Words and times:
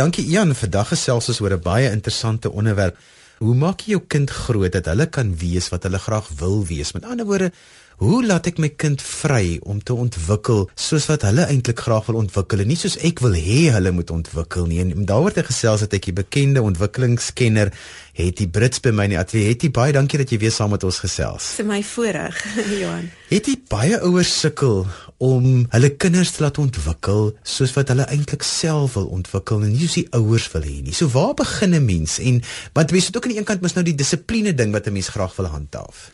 Dankie 0.00 0.24
Ian, 0.32 0.54
vandag 0.56 0.94
gesels 0.94 1.26
ons 1.28 1.38
oor 1.44 1.52
'n 1.52 1.60
baie 1.60 1.88
interessante 1.92 2.48
onderwerp. 2.50 2.96
Hoe 3.44 3.54
maak 3.54 3.80
jy 3.84 3.90
jou 3.92 4.02
kind 4.08 4.30
groot 4.30 4.72
dat 4.72 4.86
hulle 4.86 5.06
kan 5.06 5.36
wees 5.36 5.68
wat 5.68 5.82
hulle 5.82 5.98
graag 5.98 6.28
wil 6.38 6.64
wees? 6.64 6.92
Met 6.92 7.04
ander 7.04 7.26
woorde, 7.26 7.52
Hoe 8.00 8.22
laat 8.24 8.46
ek 8.48 8.56
my 8.56 8.70
kind 8.80 9.02
vry 9.04 9.58
om 9.68 9.82
te 9.84 9.92
ontwikkel 9.92 10.62
soos 10.72 11.04
wat 11.10 11.26
hulle 11.28 11.44
eintlik 11.52 11.82
graag 11.84 12.06
wil 12.08 12.16
ontwikkel 12.22 12.62
en 12.62 12.70
nie 12.72 12.78
soos 12.80 12.94
ek 13.04 13.18
wil 13.20 13.34
hê 13.36 13.66
hulle 13.74 13.90
moet 13.92 14.08
ontwikkel 14.14 14.64
nie. 14.70 14.78
En 14.80 15.02
daaroor 15.04 15.34
te 15.36 15.42
gesels 15.44 15.82
het 15.84 15.92
ek 15.98 16.06
die 16.08 16.14
bekende 16.16 16.62
ontwikkelingskenner 16.64 17.68
Hetty 18.16 18.46
Brits 18.48 18.80
by 18.80 18.94
my 18.96 19.04
in 19.04 19.12
die 19.12 19.18
ateljee. 19.20 19.50
Hetty, 19.50 19.68
baie 19.76 19.92
dankie 19.92 20.16
dat 20.22 20.32
jy 20.32 20.38
weer 20.40 20.54
saam 20.54 20.72
met 20.72 20.86
ons 20.88 20.96
gesels. 21.02 21.50
Vir 21.58 21.68
my 21.68 21.82
voorreg, 21.84 22.38
Johan. 22.80 23.10
Hetty, 23.28 23.58
baie 23.68 23.98
ouers 24.08 24.32
sukkel 24.46 24.86
om 25.20 25.50
hulle 25.74 25.90
kinders 26.00 26.32
te 26.38 26.46
laat 26.46 26.60
ontwikkel 26.62 27.34
soos 27.44 27.74
wat 27.76 27.92
hulle 27.92 28.06
eintlik 28.14 28.46
self 28.48 28.96
wil 28.96 29.10
ontwikkel 29.18 29.60
en 29.66 29.74
nie 29.74 29.82
soos 29.84 29.98
die 29.98 30.06
ouers 30.16 30.46
wil 30.54 30.64
hê 30.64 30.78
nie. 30.86 30.96
So 30.96 31.12
waar 31.12 31.36
begin 31.36 31.76
'n 31.76 31.84
mens? 31.84 32.16
En 32.16 32.40
want 32.72 32.96
mense 32.96 33.12
het 33.12 33.20
ook 33.20 33.28
aan 33.28 33.36
die 33.36 33.38
een 33.44 33.50
kant 33.52 33.60
mos 33.60 33.76
nou 33.76 33.84
die 33.84 33.98
dissipline 34.00 34.56
ding 34.56 34.72
wat 34.72 34.88
'n 34.88 34.96
mens 34.96 35.12
graag 35.12 35.36
wil 35.36 35.52
handhaaf. 35.52 36.08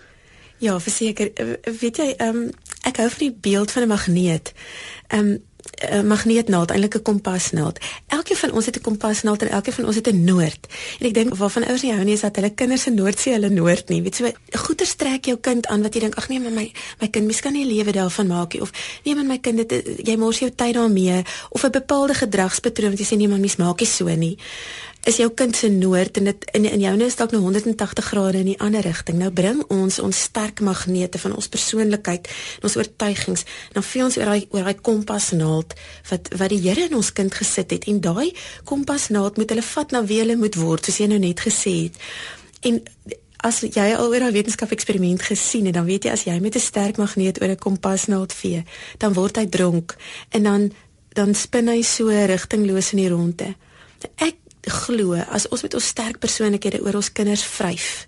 Ja, 0.59 0.81
verseker. 0.81 1.33
Weet 1.81 1.97
jy, 1.97 2.15
ehm 2.17 2.37
um, 2.37 2.51
ek 2.87 2.97
hou 3.03 3.09
van 3.11 3.19
die 3.19 3.37
beeld 3.41 3.71
van 3.71 3.83
'n 3.83 3.89
magneet. 3.89 4.53
Ehm 5.09 5.29
um, 5.29 5.45
magneetnaald, 6.07 6.71
eintlik 6.71 6.95
'n 6.95 7.03
kompasnaald. 7.03 7.79
Elkeen 8.07 8.37
van 8.37 8.53
ons 8.53 8.67
het 8.67 8.77
'n 8.77 8.81
kompasnaald 8.81 9.43
en 9.43 9.49
elkeen 9.49 9.73
van 9.73 9.87
ons 9.87 9.95
het 9.95 10.07
'n 10.09 10.25
noord. 10.25 10.67
En 10.99 11.07
ek 11.07 11.15
dink 11.15 11.35
waarvan 11.35 11.67
ouers 11.67 11.83
nie 11.83 11.93
hou 11.93 12.05
nie 12.05 12.13
is 12.13 12.21
dat 12.21 12.37
hulle 12.37 12.51
kinders 12.51 12.83
se 12.83 12.91
noord 12.91 13.19
sien 13.19 13.33
hulle 13.33 13.49
noord 13.49 13.89
nie. 13.89 14.03
Weet 14.03 14.17
jy, 14.17 14.27
so, 14.27 14.59
goeie 14.59 14.97
trek 14.97 15.25
jou 15.25 15.39
kind 15.41 15.67
aan 15.67 15.83
wat 15.83 15.95
jy 15.95 16.01
dink, 16.01 16.15
ag 16.15 16.29
nee, 16.29 16.41
maar 16.41 16.53
my 16.53 16.73
my 17.01 17.09
kind 17.09 17.27
mis 17.27 17.41
kan 17.41 17.53
nie 17.53 17.67
lewe 17.67 17.93
daarvan 17.93 18.27
maak 18.27 18.53
nie 18.53 18.63
of 18.63 18.71
nee, 19.05 19.15
maar 19.15 19.25
my 19.25 19.39
kind 19.39 19.69
dit 19.69 19.85
jy 20.07 20.17
mors 20.17 20.39
jou 20.39 20.51
tyd 20.55 20.75
daarmee 20.75 21.23
of 21.49 21.65
'n 21.65 21.71
bepaalde 21.71 22.15
gedragspatroon 22.15 22.91
wat 22.91 22.99
jy 22.99 23.07
sê 23.07 23.17
nee, 23.17 23.29
maar 23.29 23.41
mis 23.41 23.57
maak 23.57 23.79
nie 23.81 23.89
so 23.89 24.09
nie 24.09 24.39
is 25.07 25.21
jou 25.21 25.29
kind 25.39 25.55
se 25.57 25.69
noord 25.71 26.19
en 26.19 26.25
dit 26.25 26.45
in 26.59 26.65
in 26.67 26.81
joune 26.83 27.07
is 27.07 27.17
dalk 27.19 27.31
nou 27.31 27.41
180 27.45 28.05
grade 28.05 28.39
in 28.39 28.49
die 28.51 28.59
ander 28.61 28.83
rigting. 28.83 29.19
Nou 29.23 29.31
bring 29.31 29.63
ons 29.71 29.99
ons 30.03 30.23
sterk 30.29 30.61
magnete 30.61 31.19
van 31.23 31.35
ons 31.39 31.49
persoonlikheid 31.49 32.27
en 32.27 32.67
ons 32.67 32.77
oortuigings 32.77 33.45
dan 33.75 33.87
vee 33.87 34.03
ons 34.05 34.17
oor 34.19 34.33
daai 34.33 34.49
oor 34.51 34.67
daai 34.67 34.81
kompasnaald 34.89 35.77
wat 36.11 36.33
wat 36.41 36.51
die 36.51 36.63
Here 36.67 36.89
in 36.89 36.97
ons 36.99 37.13
kind 37.15 37.35
gesit 37.35 37.71
het 37.71 37.87
en 37.87 38.01
daai 38.03 38.33
kompasnaald 38.67 39.39
moet 39.39 39.55
hulle 39.55 39.63
vat 39.63 39.95
na 39.95 40.03
wie 40.03 40.19
hulle 40.25 40.37
moet 40.41 40.59
word 40.59 40.89
soos 40.89 40.99
jy 40.99 41.07
nou 41.13 41.21
net 41.23 41.45
gesê 41.47 41.75
het. 41.85 42.01
En 42.67 42.81
as 43.47 43.61
jy 43.63 43.87
al 43.95 44.11
oor 44.11 44.25
'n 44.27 44.33
wetenskap 44.33 44.73
eksperiment 44.73 45.23
gesien 45.23 45.67
het, 45.67 45.75
dan 45.75 45.87
weet 45.87 46.05
jy 46.05 46.11
as 46.11 46.25
jy 46.25 46.41
met 46.41 46.57
'n 46.57 46.61
sterk 46.61 46.97
magneet 46.97 47.41
oor 47.43 47.51
'n 47.51 47.59
kompasnaald 47.59 48.33
vee, 48.33 48.65
dan 48.99 49.13
word 49.13 49.37
hy 49.37 49.47
dronk 49.47 49.97
en 50.31 50.43
dan 50.43 50.73
dan 51.13 51.35
spin 51.35 51.69
hy 51.69 51.83
so 51.83 52.09
rigtingloos 52.09 52.93
in 52.93 52.99
die 52.99 53.09
ronde. 53.09 53.55
Ek 54.17 54.35
glo 54.67 55.15
as 55.15 55.49
ons 55.49 55.63
met 55.63 55.75
ons 55.75 55.89
sterk 55.95 56.19
persoonlikhede 56.19 56.83
oor 56.83 56.99
ons 57.01 57.13
kinders 57.13 57.45
vryf 57.45 58.07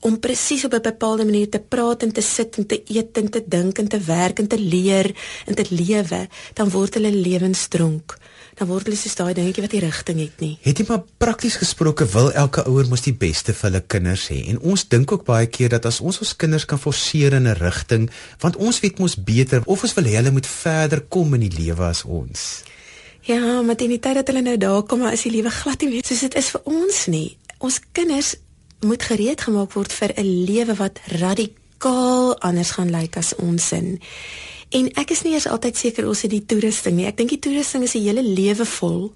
om 0.00 0.18
presies 0.20 0.64
op 0.64 0.72
'n 0.72 0.80
bepaalde 0.82 1.24
manier 1.24 1.48
te 1.48 1.60
praat 1.60 2.02
en 2.02 2.12
te 2.12 2.20
sit 2.20 2.56
en 2.56 2.66
te 2.66 2.82
eet 2.86 3.16
en 3.16 3.30
te 3.30 3.42
dink 3.46 3.78
en 3.78 3.88
te 3.88 3.98
werk 3.98 4.38
en 4.38 4.46
te 4.46 4.58
leer 4.58 5.14
en 5.46 5.54
te 5.54 5.64
lewe, 5.68 6.28
dan 6.52 6.70
word 6.70 6.94
hulle 6.94 7.12
lewensdronk. 7.12 8.18
Dan 8.54 8.68
word 8.68 8.84
hulle 8.84 8.96
soos 8.96 9.14
daai 9.14 9.34
dingetjie 9.34 9.62
wat 9.62 9.72
nie 9.72 9.80
rigting 9.80 10.18
het 10.20 10.40
nie. 10.40 10.58
Het 10.60 10.78
jy 10.78 10.84
maar 10.88 11.02
prakties 11.18 11.56
gesproke 11.56 12.06
wil 12.06 12.32
elke 12.32 12.64
ouer 12.64 12.88
mos 12.88 13.00
die 13.00 13.14
beste 13.14 13.52
vir 13.52 13.70
hulle 13.70 13.84
kinders 13.86 14.28
hê. 14.28 14.48
En 14.48 14.58
ons 14.58 14.88
dink 14.88 15.12
ook 15.12 15.24
baie 15.24 15.46
keer 15.46 15.68
dat 15.68 15.86
as 15.86 16.00
ons 16.00 16.20
ons 16.20 16.36
kinders 16.36 16.64
kan 16.64 16.78
forceer 16.78 17.32
in 17.32 17.46
'n 17.46 17.54
rigting, 17.54 18.10
want 18.40 18.56
ons 18.56 18.80
weet 18.80 18.98
mos 18.98 19.16
beter 19.16 19.62
of 19.64 19.82
ons 19.82 19.94
wil 19.94 20.04
hê 20.04 20.16
hulle 20.16 20.30
moet 20.30 20.46
verder 20.46 21.00
kom 21.00 21.34
in 21.34 21.40
die 21.40 21.56
lewe 21.64 21.84
as 21.84 22.04
ons. 22.04 22.62
Ja, 23.22 23.60
maar 23.62 23.76
teen 23.76 23.92
die 23.92 24.00
tyd 24.00 24.14
dat 24.14 24.30
hulle 24.32 24.42
nou 24.42 24.56
daar 24.56 24.82
kom, 24.82 25.04
is 25.06 25.26
die 25.26 25.32
lewe 25.34 25.50
glad 25.50 25.82
nie 25.84 25.90
meer 25.90 26.06
soos 26.06 26.24
dit 26.24 26.36
is 26.40 26.50
vir 26.54 26.62
ons 26.64 27.06
nie. 27.12 27.36
Ons 27.60 27.80
kinders 27.92 28.34
moet 28.80 29.02
gereed 29.02 29.40
gemaak 29.40 29.74
word 29.76 29.92
vir 29.92 30.12
'n 30.16 30.44
lewe 30.48 30.74
wat 30.74 31.00
radikaal 31.20 32.38
anders 32.40 32.70
gaan 32.70 32.90
lyk 32.90 33.16
as 33.16 33.34
ons 33.36 33.66
sin. 33.68 34.00
En 34.70 34.88
ek 34.94 35.10
is 35.10 35.22
nie 35.22 35.32
eers 35.32 35.46
altyd 35.46 35.76
seker 35.76 36.08
ons 36.08 36.22
het 36.22 36.30
die 36.30 36.44
toerusting 36.46 36.96
nie. 36.96 37.06
Ek 37.06 37.16
dink 37.16 37.30
die 37.30 37.38
toerusting 37.38 37.82
is 37.82 37.94
'n 37.94 38.02
hele 38.02 38.22
lewe 38.22 38.64
vol. 38.64 39.12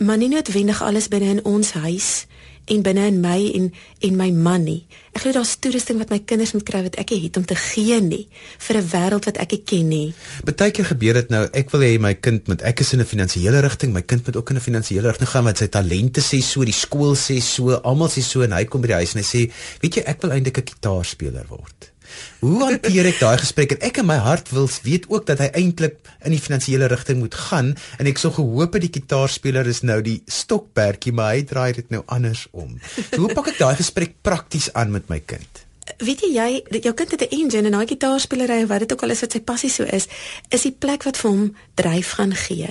Maar 0.00 0.16
nie 0.16 0.30
noodwendig 0.32 0.82
alles 0.82 1.10
binne 1.12 1.28
in 1.28 1.44
ons 1.44 1.74
huis 1.76 2.24
en 2.72 2.82
binne 2.86 3.02
in 3.10 3.18
my 3.20 3.40
en 3.58 3.66
en 4.06 4.14
my 4.16 4.28
man 4.32 4.62
nie. 4.64 4.86
Ek 5.12 5.24
glo 5.24 5.34
daar's 5.36 5.52
toerusting 5.60 5.98
wat 6.00 6.12
my 6.12 6.20
kinders 6.24 6.54
moet 6.56 6.64
kry 6.64 6.80
wat 6.86 6.96
ek 7.02 7.12
het 7.12 7.36
om 7.36 7.44
te 7.44 7.56
gee 7.58 7.98
nie 8.00 8.22
vir 8.66 8.76
'n 8.80 8.88
wêreld 8.94 9.28
wat 9.28 9.36
ek 9.36 9.52
ken 9.66 9.88
nie. 9.88 10.14
Partykeer 10.44 10.84
gebeur 10.84 11.14
dit 11.20 11.28
nou, 11.28 11.48
ek 11.52 11.70
wil 11.70 11.80
hê 11.80 12.00
my 12.00 12.14
kind 12.14 12.48
moet 12.48 12.62
ek 12.62 12.80
is 12.80 12.92
in 12.92 13.00
'n 13.00 13.04
finansiële 13.04 13.60
rigting, 13.60 13.92
my 13.92 14.02
kind 14.02 14.24
moet 14.26 14.36
ook 14.36 14.50
in 14.50 14.56
'n 14.56 14.60
finansiële 14.60 15.06
rigting 15.06 15.28
gaan 15.28 15.44
want 15.44 15.58
sy 15.58 15.66
talente 15.66 16.20
sê 16.20 16.40
so, 16.42 16.64
die 16.64 16.72
skool 16.72 17.14
sê 17.14 17.40
so, 17.42 17.70
almal 17.84 18.08
sê 18.08 18.22
so 18.22 18.40
en 18.42 18.52
hy 18.52 18.64
kom 18.64 18.80
by 18.80 18.86
die 18.86 19.00
huis 19.04 19.14
en 19.14 19.20
hy 19.20 19.26
sê, 19.26 19.52
"Weet 19.82 19.94
jy, 19.94 20.02
ek 20.06 20.22
wil 20.22 20.30
eintlik 20.30 20.58
'n 20.58 20.64
kitaarspeler 20.64 21.46
word." 21.48 21.92
Hoe 22.40 22.58
hanteer 22.64 23.06
ek 23.10 23.18
daai 23.20 23.38
gesprek? 23.38 23.72
En 23.76 23.86
ek 23.90 24.00
in 24.02 24.06
my 24.08 24.16
hart 24.16 24.50
wil 24.54 24.68
weet 24.82 25.08
ook 25.08 25.26
dat 25.26 25.38
hy 25.38 25.50
eintlik 25.60 25.98
in 26.24 26.34
die 26.34 26.40
finansiële 26.40 26.88
rigting 26.92 27.18
moet 27.20 27.34
gaan 27.34 27.74
en 27.98 28.10
ek 28.10 28.20
sou 28.20 28.32
gehoop 28.32 28.76
het 28.76 28.86
die 28.86 28.94
kitaarspeler 29.00 29.66
is 29.66 29.82
nou 29.82 30.00
die 30.04 30.20
stokperdjie, 30.26 31.12
maar 31.12 31.34
hy 31.34 31.42
draai 31.48 31.72
dit 31.80 31.90
nou 31.90 32.02
andersom. 32.06 32.78
So, 33.10 33.24
hoe 33.24 33.34
pak 33.34 33.52
ek 33.54 33.58
daai 33.58 33.76
gesprek 33.80 34.16
prakties 34.22 34.70
aan 34.72 34.94
met 34.94 35.10
my 35.12 35.20
kind? 35.20 35.66
Weet 35.98 36.22
jy 36.22 36.30
jy 36.36 36.80
jou 36.84 36.94
kind 36.94 37.10
het 37.10 37.22
'n 37.22 37.34
engine 37.34 37.66
en 37.66 37.76
daai 37.76 37.86
kitaarspeelery 37.86 38.66
wat 38.66 38.78
dit 38.78 38.92
ook 38.92 39.02
al 39.02 39.10
is 39.10 39.20
wat 39.20 39.32
sy 39.32 39.40
passie 39.40 39.70
so 39.70 39.84
is, 39.84 40.06
is 40.48 40.62
die 40.62 40.72
plek 40.72 41.02
wat 41.04 41.16
vir 41.16 41.30
hom 41.30 41.56
dryf 41.74 42.10
gaan 42.10 42.34
gee. 42.34 42.68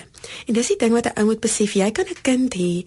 En 0.48 0.54
dis 0.54 0.68
die 0.68 0.78
ding 0.78 0.94
wat 0.94 1.06
'n 1.06 1.20
ou 1.20 1.26
moet 1.26 1.42
besef, 1.42 1.74
jy 1.74 1.92
kan 1.92 2.06
'n 2.06 2.22
kind 2.22 2.54
hê 2.54 2.86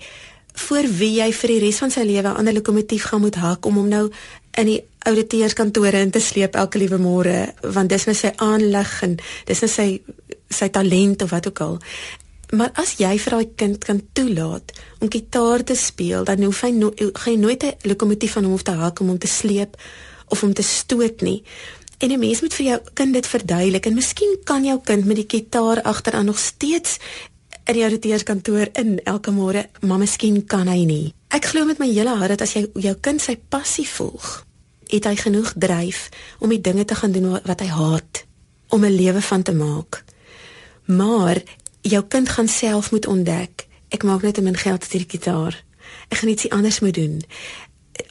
vir 0.55 0.89
wie 0.99 1.15
jy 1.17 1.33
vir 1.33 1.49
die 1.49 1.61
res 1.61 1.79
van 1.79 1.91
sy 1.91 2.05
lewe 2.05 2.29
'n 2.29 2.37
ander 2.37 2.55
lokomotief 2.55 3.05
gaan 3.05 3.21
moet 3.21 3.35
hak 3.35 3.67
om 3.67 3.75
hom 3.75 3.89
nou 3.89 4.11
in 4.61 4.67
die 4.67 4.81
ouditeurskantore 5.09 6.01
in 6.05 6.11
te 6.11 6.21
sleep 6.21 6.55
elke 6.55 6.79
liewe 6.79 6.99
môre 6.99 7.53
want 7.75 7.91
dis 7.91 8.07
nou 8.07 8.15
sy 8.15 8.33
aanleg 8.37 9.03
en 9.03 9.17
dis 9.49 9.63
nou 9.65 9.71
sy 9.71 9.87
sy 10.53 10.69
talent 10.69 11.23
of 11.25 11.31
wat 11.33 11.47
ook 11.49 11.61
al. 11.65 11.79
Maar 12.53 12.75
as 12.77 12.99
jy 13.01 13.15
vir 13.17 13.33
daai 13.33 13.53
kind 13.57 13.85
kan 13.85 14.01
toelaat 14.13 14.75
om 15.01 15.09
gitaar 15.11 15.65
te 15.65 15.77
speel, 15.79 16.27
dan 16.29 16.43
hoef 16.45 16.61
hy 16.67 16.73
no, 16.77 16.91
gaan 16.93 17.33
jy 17.33 17.39
nooit 17.41 17.65
'n 17.65 17.89
lokomotief 17.89 18.33
van 18.37 18.45
hom 18.45 18.53
hoef 18.53 18.67
te 18.69 18.77
hak 18.77 19.01
om 19.01 19.09
hom 19.09 19.19
te 19.19 19.31
sleep 19.41 19.77
of 20.29 20.43
om 20.43 20.53
te 20.53 20.63
stoot 20.63 21.23
nie. 21.23 21.43
En 21.99 22.11
'n 22.13 22.19
mens 22.19 22.41
moet 22.41 22.55
vir 22.55 22.67
jou 22.67 22.81
kind 22.95 23.13
dit 23.15 23.27
verduidelik 23.27 23.87
en 23.87 23.95
miskien 23.95 24.37
kan 24.45 24.65
jou 24.65 24.81
kind 24.85 25.05
met 25.05 25.17
die 25.17 25.29
gitaar 25.29 25.83
agteraan 25.83 26.25
nog 26.25 26.39
steeds 26.39 26.99
in 27.73 27.79
die 27.79 27.87
ouditeurskantoor 27.87 28.69
in 28.77 28.99
elke 29.09 29.33
môre, 29.33 29.67
maar 29.81 30.01
miskien 30.03 30.43
kan 30.45 30.69
hy 30.69 30.85
nie. 30.85 31.15
Ek 31.33 31.49
glo 31.53 31.65
met 31.65 31.81
my 31.81 31.89
hele 31.89 32.13
hart 32.21 32.35
dat 32.35 32.45
as 32.45 32.53
jy 32.57 32.67
jou 32.85 32.93
kind 33.01 33.23
sy 33.23 33.39
passie 33.49 33.87
volg, 33.89 34.43
het 34.93 35.09
hy 35.09 35.15
genoeg 35.17 35.55
dryf 35.57 36.11
om 36.45 36.53
die 36.53 36.61
dinge 36.61 36.85
te 36.85 36.99
gaan 36.99 37.15
doen 37.17 37.39
wat 37.41 37.65
hy 37.65 37.71
haat 37.73 38.25
om 38.69 38.85
'n 38.85 38.93
lewe 38.93 39.23
van 39.23 39.43
te 39.43 39.53
maak. 39.53 40.05
Maar 40.85 41.43
jou 41.81 42.03
kind 42.09 42.29
gaan 42.29 42.49
self 42.49 42.91
moet 42.91 43.07
ontdek. 43.07 43.67
Ek 43.89 44.03
maak 44.03 44.23
net 44.23 44.39
'n 44.39 44.45
min 44.45 44.57
geld 44.57 44.81
met 44.81 44.91
die 44.91 45.19
gitaar. 45.19 45.65
Ek 46.09 46.19
gaan 46.19 46.29
ietsie 46.29 46.53
anders 46.53 46.81
moet 46.81 46.95
doen 46.95 47.23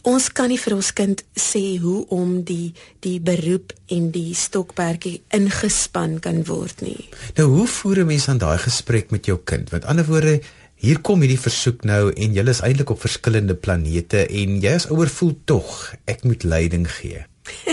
ons 0.07 0.29
kan 0.33 0.49
nie 0.49 0.59
vir 0.59 0.75
ons 0.75 0.91
kind 0.97 1.21
sê 1.37 1.77
hoe 1.81 2.05
om 2.13 2.41
die 2.47 2.73
die 3.05 3.19
beroep 3.23 3.73
en 3.93 4.09
die 4.13 4.33
stokperdjie 4.37 5.21
ingespan 5.35 6.19
kan 6.23 6.43
word 6.47 6.81
nie. 6.85 7.09
Nou 7.37 7.47
hoe 7.55 7.67
voer 7.67 8.01
'n 8.01 8.07
mens 8.07 8.27
aan 8.27 8.37
daai 8.37 8.57
gesprek 8.57 9.11
met 9.11 9.25
jou 9.25 9.37
kind? 9.43 9.71
Met 9.71 9.85
ander 9.85 10.05
woorde, 10.05 10.41
hier 10.75 10.99
kom 10.99 11.21
hierdie 11.21 11.39
versoek 11.39 11.83
nou 11.83 12.11
en 12.13 12.33
julle 12.33 12.49
is 12.49 12.61
eintlik 12.61 12.89
op 12.89 13.01
verskillende 13.01 13.55
planete 13.55 14.27
en 14.27 14.61
jy 14.61 14.73
as 14.73 14.89
ouer 14.89 15.09
voel 15.09 15.35
tog 15.45 15.93
ek 16.05 16.23
moet 16.23 16.43
leiding 16.43 16.87
gee. 16.91 17.25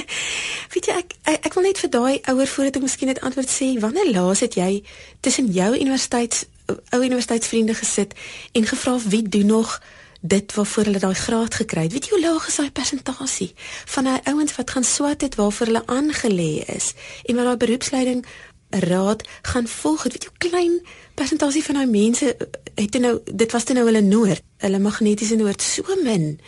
Weet 0.72 0.87
jy 0.87 0.94
ek, 0.94 1.15
ek 1.25 1.47
ek 1.47 1.55
wil 1.55 1.62
net 1.62 1.78
vir 1.78 1.91
daai 1.91 2.21
ouer 2.28 2.47
voordat 2.47 2.77
ek 2.77 2.83
miskien 2.83 3.09
net 3.09 3.21
antwoord 3.21 3.49
sê 3.49 3.81
wanneer 3.81 4.12
laas 4.12 4.41
het 4.41 4.55
jy 4.55 4.83
tussen 5.21 5.49
jou 5.53 5.72
universiteits 5.75 6.44
ou 6.69 7.00
universiteitsvriende 7.00 7.75
gesit 7.75 8.12
en 8.53 8.67
gevra 8.69 8.99
wie 9.08 9.23
doen 9.25 9.47
nog 9.47 9.81
dit 10.20 10.55
waarvoor 10.55 10.85
hulle 10.85 10.99
daai 10.99 11.15
graad 11.15 11.55
gekry 11.55 11.82
het. 11.82 11.93
Weet 11.93 12.09
jy 12.09 12.11
hoe 12.17 12.25
laag 12.26 12.47
is 12.49 12.56
daai 12.56 12.70
persentasie 12.70 13.53
van 13.94 14.05
daai 14.05 14.20
ouens 14.25 14.55
wat 14.56 14.70
gaan 14.70 14.85
swat 14.85 15.20
het 15.20 15.35
waarvoor 15.35 15.67
hulle 15.67 15.87
aangelê 15.87 16.65
is 16.75 16.93
en 17.25 17.37
wat 17.37 17.44
daai 17.44 17.56
beroepsleiding 17.56 18.25
raad 18.70 19.23
gaan 19.43 19.69
volg. 19.69 20.03
Weet 20.03 20.23
jy 20.23 20.31
hoe 20.31 20.50
klein 20.50 20.81
persentasie 21.15 21.65
van 21.65 21.75
daai 21.75 21.87
mense 21.87 22.37
het 22.75 22.99
nou 22.99 23.19
dit 23.25 23.53
was 23.53 23.65
toe 23.65 23.75
nou 23.75 23.87
hulle 23.87 24.03
noord, 24.03 24.43
hulle 24.56 24.79
magnetiese 24.79 25.37
noord 25.37 25.62
so 25.62 26.03
min 26.03 26.41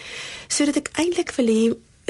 sodat 0.49 0.83
ek 0.83 0.93
eintlik 0.99 1.33
wil 1.39 1.47
hê 1.47 1.63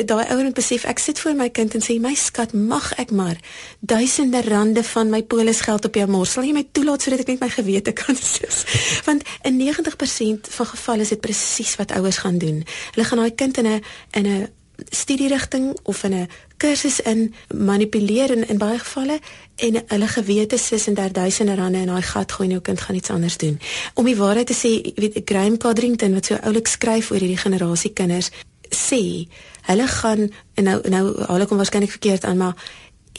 daai 0.05 0.25
ouer 0.32 0.44
moet 0.44 0.55
besef 0.55 0.85
ek 0.88 0.99
sit 0.99 1.19
voor 1.20 1.35
my 1.38 1.49
kind 1.50 1.75
en 1.75 1.82
sê 1.85 1.99
my 2.00 2.14
skat 2.14 2.52
mag 2.52 2.93
ek 3.00 3.11
maar 3.11 3.38
duisende 3.81 4.43
rande 4.47 4.85
van 4.85 5.11
my 5.11 5.23
polisgeld 5.23 5.85
op 5.85 5.94
jou 5.94 6.06
mors? 6.11 6.32
Sal 6.37 6.47
jy 6.49 6.55
my 6.56 6.67
toelaat 6.73 7.02
sodat 7.02 7.25
ek 7.25 7.35
net 7.35 7.44
my 7.44 7.50
gewete 7.52 7.93
kan 7.97 8.17
soos 8.35 8.64
want 9.08 9.26
in 9.49 9.61
90% 9.61 10.55
van 10.56 10.73
gevalle 10.75 11.06
is 11.06 11.12
dit 11.14 11.20
presies 11.20 11.76
wat 11.81 11.93
ouers 11.97 12.23
gaan 12.25 12.38
doen. 12.38 12.64
Hulle 12.94 13.06
gaan 13.08 13.23
daai 13.25 13.35
kind 13.35 13.58
in 13.58 13.67
'n 13.67 13.82
in 14.12 14.26
'n 14.26 14.49
studierigting 14.88 15.76
of 15.82 16.05
in 16.05 16.14
'n 16.14 16.29
kursus 16.56 17.00
in 17.00 17.35
manipuleer 17.55 18.31
in, 18.31 18.49
in 18.49 18.58
baie 18.58 18.79
gevalle 18.79 19.19
en 19.56 19.82
hulle 19.87 20.08
gewete 20.08 20.56
sis 20.58 20.87
en 20.87 20.94
daar 20.94 21.12
duisende 21.12 21.55
rande 21.55 21.79
in 21.79 21.87
daai 21.87 22.02
gat 22.02 22.32
gooi 22.32 22.49
en 22.49 22.55
jou 22.55 22.62
kind 22.62 22.81
gaan 22.81 22.97
iets 22.97 23.11
anders 23.11 23.37
doen. 23.37 23.61
Om 23.94 24.05
die 24.05 24.17
waarheid 24.17 24.47
te 24.47 24.55
sê, 24.55 24.93
weet 24.94 25.20
Graham 25.25 25.56
Codrington 25.56 26.14
wat 26.14 26.25
so 26.25 26.38
oulik 26.43 26.67
skryf 26.67 27.11
oor 27.11 27.19
hierdie 27.19 27.37
generasie 27.37 27.93
kinders 27.93 28.31
sê 28.75 29.27
hulle 29.69 29.87
gaan 29.87 30.31
nou 30.55 30.79
nou 30.89 31.05
hulle 31.27 31.47
kom 31.47 31.61
waarskynlik 31.61 31.91
verkeerd 31.91 32.25
aan 32.25 32.41
maar 32.41 32.57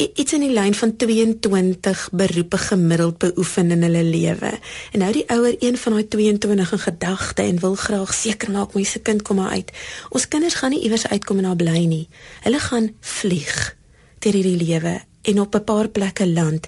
iets 0.02 0.34
in 0.34 0.42
die 0.46 0.54
lyn 0.54 0.74
van 0.74 0.96
22 0.98 2.08
beroepe 2.12 2.58
gemiddeld 2.58 3.18
beoefen 3.18 3.72
in 3.72 3.84
hulle 3.86 4.04
lewe. 4.04 4.52
En 4.92 5.04
nou 5.04 5.12
die 5.14 5.28
ouer 5.30 5.56
een 5.60 5.78
van 5.78 5.98
daai 5.98 6.08
22 6.08 6.72
in 6.72 6.80
gedagte 6.80 7.42
en 7.42 7.60
wil 7.60 7.76
graag 7.76 8.14
seker 8.14 8.52
maak 8.52 8.74
my 8.74 8.84
se 8.84 9.00
kind 9.00 9.22
kom 9.22 9.42
maar 9.42 9.52
uit. 9.52 9.72
Ons 10.10 10.28
kinders 10.28 10.58
gaan 10.58 10.74
nie 10.74 10.82
iewers 10.82 11.08
uitkom 11.08 11.38
en 11.38 11.52
daar 11.52 11.56
bly 11.56 11.86
nie. 11.86 12.08
Hulle 12.42 12.60
gaan 12.60 12.92
vlieg 13.00 13.76
deur 14.20 14.34
hierdie 14.34 14.58
lewe 14.58 15.00
en 15.22 15.40
op 15.40 15.56
'n 15.56 15.64
paar 15.64 15.88
plekke 15.88 16.28
land. 16.28 16.68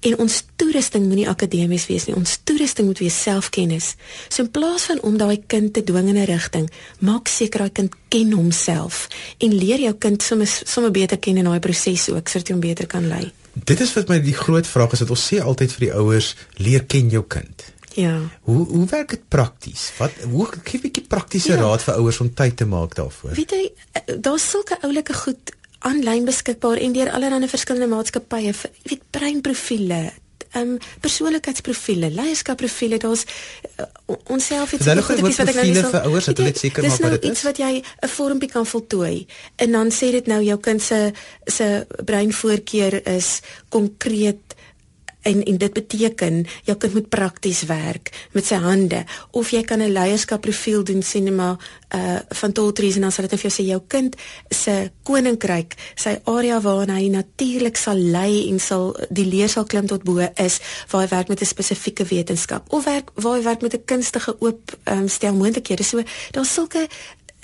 En 0.00 0.18
ons 0.18 0.44
toerusting 0.56 1.06
moenie 1.06 1.28
akademies 1.28 1.86
wees 1.86 2.04
nie. 2.04 2.16
Ons 2.16 2.38
toerusting 2.44 2.86
moet 2.86 2.98
wees 2.98 3.22
selfkennis. 3.22 3.94
So 4.28 4.42
in 4.42 4.50
plaas 4.50 4.82
van 4.82 5.02
om 5.02 5.16
daai 5.16 5.42
kind 5.46 5.72
te 5.72 5.84
dwing 5.84 6.08
in 6.08 6.16
'n 6.16 6.24
rigting, 6.24 6.70
maak 6.98 7.28
seker 7.28 7.58
daai 7.58 7.72
kind 7.72 7.94
ken 8.08 8.32
homself 8.32 9.08
en 9.38 9.54
leer 9.54 9.80
jou 9.80 9.94
kind 9.94 10.22
sommer 10.22 10.60
sommer 10.64 10.90
beter 10.90 11.18
ken 11.18 11.36
in 11.36 11.44
daai 11.44 11.58
proses 11.58 12.08
ook 12.08 12.28
sodat 12.28 12.48
hy 12.48 12.52
hom 12.52 12.60
beter 12.60 12.86
kan 12.86 13.08
lei. 13.08 13.32
Dit 13.52 13.80
is 13.80 13.92
wat 13.92 14.08
my 14.08 14.20
die 14.20 14.34
groot 14.34 14.66
vraag 14.66 14.92
is 14.92 15.00
wat 15.00 15.10
ons 15.10 15.32
sê 15.34 15.40
altyd 15.40 15.72
vir 15.72 15.80
die 15.80 15.94
ouers, 15.94 16.36
leer 16.56 16.84
ken 16.84 17.08
jou 17.08 17.24
kind. 17.28 17.72
Ja. 17.94 18.18
Hoe 18.40 18.66
hoe 18.66 18.86
werk 18.86 19.08
dit 19.08 19.28
prakties? 19.28 19.92
Wat 19.98 20.12
hoe 20.30 20.48
gee 20.64 20.78
'n 20.78 20.82
bietjie 20.82 21.06
praktiese 21.08 21.52
ja. 21.52 21.60
raad 21.60 21.82
vir 21.82 21.94
ouers 21.94 22.20
om 22.20 22.34
tyd 22.34 22.56
te 22.56 22.64
maak 22.64 22.94
daarvoor? 22.94 23.34
Weet 23.34 23.50
jy, 23.50 23.72
eh, 23.92 24.14
daar's 24.20 24.50
sulke 24.50 24.78
oulike 24.80 25.14
goed 25.14 25.52
aanlyn 25.88 26.26
beskikbaar 26.28 26.80
en 26.82 26.92
deur 26.96 27.10
allerlei 27.10 27.48
verskillende 27.50 27.90
maatskappye, 27.90 28.52
jy 28.52 28.90
weet 28.90 29.06
breinprofiele, 29.10 30.02
ehm 30.52 30.74
um, 30.74 30.78
persoonlikheidsprofiele, 31.00 32.10
leierskapprofiele, 32.12 32.98
daar's 33.00 33.24
uh, 33.80 33.86
onsself 34.28 34.74
iets 34.76 34.86
wat 34.86 35.48
ek 35.48 35.56
nou 35.56 35.66
nie 35.66 35.84
vir 35.86 36.08
ouers 36.08 36.28
het 36.28 36.42
dit 36.42 36.58
seker 36.60 36.84
maak 36.84 37.00
nou 37.00 37.10
wat 37.10 37.14
dit 37.16 37.24
is. 37.24 37.28
Dis 37.28 37.38
iets 37.38 37.44
wat 37.48 37.60
jy 37.62 37.72
'n 37.80 38.10
vormpie 38.16 38.50
kan 38.52 38.66
voltooi 38.66 39.26
en 39.56 39.72
dan 39.78 39.90
sê 39.90 40.10
dit 40.12 40.26
nou 40.26 40.42
jou 40.44 40.58
kind 40.60 40.82
se 40.82 41.12
se 41.46 41.86
breinvoorkeur 42.04 43.00
is 43.16 43.40
konkreet 43.68 44.56
en 45.22 45.44
en 45.44 45.58
dit 45.58 45.72
beteken 45.72 46.46
jou 46.64 46.76
kind 46.78 46.92
moet 46.92 47.08
prakties 47.08 47.62
werk 47.62 48.10
met 48.32 48.46
sy 48.46 48.54
hande. 48.54 49.04
Of 49.30 49.50
jy 49.50 49.62
kan 49.62 49.80
'n 49.82 49.92
leierskapprofiel 49.92 50.84
doen 50.84 51.02
sien 51.02 51.34
maar 51.34 51.56
uh 51.94 52.18
van 52.28 52.52
Toltrees 52.52 52.94
en 52.94 53.00
dan 53.00 53.12
sal 53.12 53.26
dit 53.28 53.40
vir 53.40 53.50
jou 53.50 53.62
sê 53.62 53.66
jou 53.68 53.82
kind 53.86 54.16
se 54.50 54.90
koninkryk 55.02 55.74
sy 55.94 56.18
area 56.24 56.60
waarin 56.60 56.94
hy 56.94 57.08
natuurlik 57.08 57.76
sal 57.76 57.96
lei 57.96 58.48
en 58.50 58.60
sal 58.60 58.96
die 59.10 59.26
leer 59.26 59.48
sal 59.48 59.64
klim 59.64 59.86
tot 59.86 60.02
bo 60.02 60.18
is 60.18 60.60
waar 60.90 61.02
hy 61.02 61.08
werk 61.08 61.28
met 61.28 61.40
'n 61.40 61.46
spesifieke 61.46 62.04
wetenskap. 62.04 62.72
Of 62.72 62.84
werk 62.84 63.10
waar 63.14 63.36
hy 63.36 63.42
werk 63.42 63.62
met 63.62 63.74
'n 63.74 63.84
kunstige 63.84 64.36
oop 64.40 64.78
um, 64.84 65.08
stel 65.08 65.34
moontlikhede. 65.34 65.82
So 65.82 66.02
daar's 66.30 66.54
sulke 66.54 66.88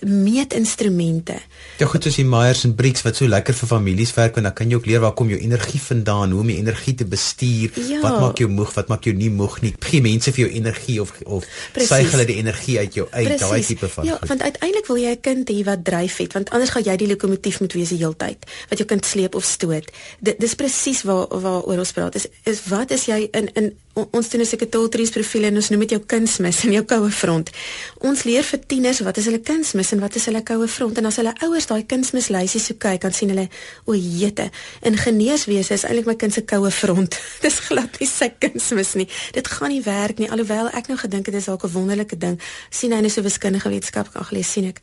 meetinstrumente. 0.07 1.35
Ja 1.79 1.87
goed 1.91 2.05
soos 2.07 2.19
die 2.21 2.27
Myers 2.27 2.63
en 2.67 2.75
Briggs 2.79 3.03
wat 3.03 3.19
so 3.19 3.27
lekker 3.27 3.57
vir 3.59 3.71
families 3.71 4.13
werk 4.15 4.37
want 4.39 4.47
dan 4.47 4.55
kan 4.55 4.71
jy 4.71 4.79
ook 4.79 4.87
leer 4.87 5.03
waar 5.03 5.15
kom 5.19 5.31
jou 5.33 5.39
energie 5.41 5.81
vandaan, 5.83 6.31
hoe 6.35 6.43
om 6.45 6.53
jou 6.53 6.59
energie 6.59 6.95
te 6.95 7.07
bestuur, 7.09 7.75
ja. 7.89 8.01
wat 8.05 8.21
maak 8.23 8.43
jou 8.43 8.49
moeg, 8.51 8.71
wat 8.77 8.93
maak 8.93 9.09
jou 9.09 9.15
nie 9.17 9.31
moeg 9.31 9.59
nie. 9.65 9.73
Gee 9.89 10.03
mense 10.05 10.33
vir 10.35 10.45
jou 10.47 10.51
energie 10.61 11.01
of 11.03 11.15
of 11.25 11.49
suig 11.75 12.13
hulle 12.15 12.29
die 12.29 12.39
energie 12.39 12.79
uit 12.79 13.01
jou 13.01 13.09
uit, 13.11 13.35
daai 13.41 13.63
tipe 13.67 13.89
van. 13.89 14.07
Ja, 14.07 14.21
goed. 14.21 14.29
want 14.29 14.43
uiteindelik 14.43 14.87
wil 14.87 15.03
jy 15.03 15.17
'n 15.17 15.21
kind 15.21 15.51
hê 15.51 15.65
wat 15.65 15.85
dryf 15.85 16.17
het, 16.23 16.33
want 16.33 16.51
anders 16.51 16.71
gaan 16.71 16.85
jy 16.85 16.97
die 16.97 17.09
lokomotief 17.09 17.61
moet 17.61 17.73
wees 17.73 17.89
die 17.89 17.99
hele 17.99 18.17
tyd 18.17 18.47
wat 18.69 18.79
jou 18.79 18.87
kind 18.87 19.05
sleep 19.07 19.35
of 19.35 19.45
stoot. 19.45 19.91
Dit 20.21 20.39
dis 20.41 20.55
presies 20.55 21.03
waar 21.03 21.27
waaroor 21.29 21.79
ons 21.79 21.93
praat. 21.93 22.15
Is 22.15 22.27
is 22.45 22.63
wat 22.69 22.91
is 22.91 23.07
jy 23.07 23.29
in 23.33 23.51
in 23.55 23.73
ons 24.11 24.29
doen 24.29 24.41
'n 24.41 24.47
sekretariaat 24.47 25.13
profiel 25.13 25.45
en 25.45 25.57
ons 25.57 25.69
noem 25.71 25.81
dit 25.81 25.91
jou 25.91 26.03
kunsmis 26.07 26.65
en 26.65 26.73
jou 26.73 26.85
koue 26.85 27.11
front. 27.11 27.51
Ons 27.99 28.23
leer 28.23 28.43
vir 28.43 28.61
tieners 28.67 29.01
wat 29.01 29.17
is 29.17 29.25
hulle 29.25 29.41
kunsmis 29.41 29.93
en 29.93 30.01
wat 30.01 30.15
is 30.15 30.25
hulle 30.25 30.43
koue 30.43 30.69
front 30.69 30.99
en 30.99 31.07
as 31.07 31.17
hulle 31.17 31.33
ouers 31.43 31.67
daai 31.67 31.85
kunsmislysies 31.87 32.65
so 32.65 32.75
kyk, 32.75 33.01
dan 33.01 33.13
sien 33.13 33.29
hulle 33.29 33.49
o, 33.85 33.95
jete, 33.95 34.51
ingenieurswese 34.83 35.75
is 35.75 35.85
eintlik 35.85 36.07
my 36.07 36.15
kind 36.15 36.33
se 36.33 36.43
koue 36.43 36.71
front. 36.71 37.19
Dis 37.45 37.61
glad 37.61 38.01
nie 38.01 38.07
sy 38.07 38.33
kunsmis 38.39 38.95
nie. 38.95 39.09
Dit 39.33 39.49
gaan 39.49 39.69
nie 39.69 39.83
werk 39.83 40.19
nie 40.19 40.31
alhoewel 40.31 40.69
ek 40.69 40.89
nou 40.89 40.99
gedink 40.99 41.27
het 41.27 41.35
dit 41.35 41.43
is 41.43 41.47
dalk 41.47 41.65
'n 41.65 41.73
wonderlike 41.73 42.19
ding. 42.19 42.41
sien 42.71 42.93
hy 42.93 43.01
net 43.01 43.13
so 43.13 43.23
wiskundige 43.23 43.69
wetenskap 43.69 44.13
kan 44.13 44.25
gelees 44.25 44.53
sien 44.53 44.65
ek 44.65 44.81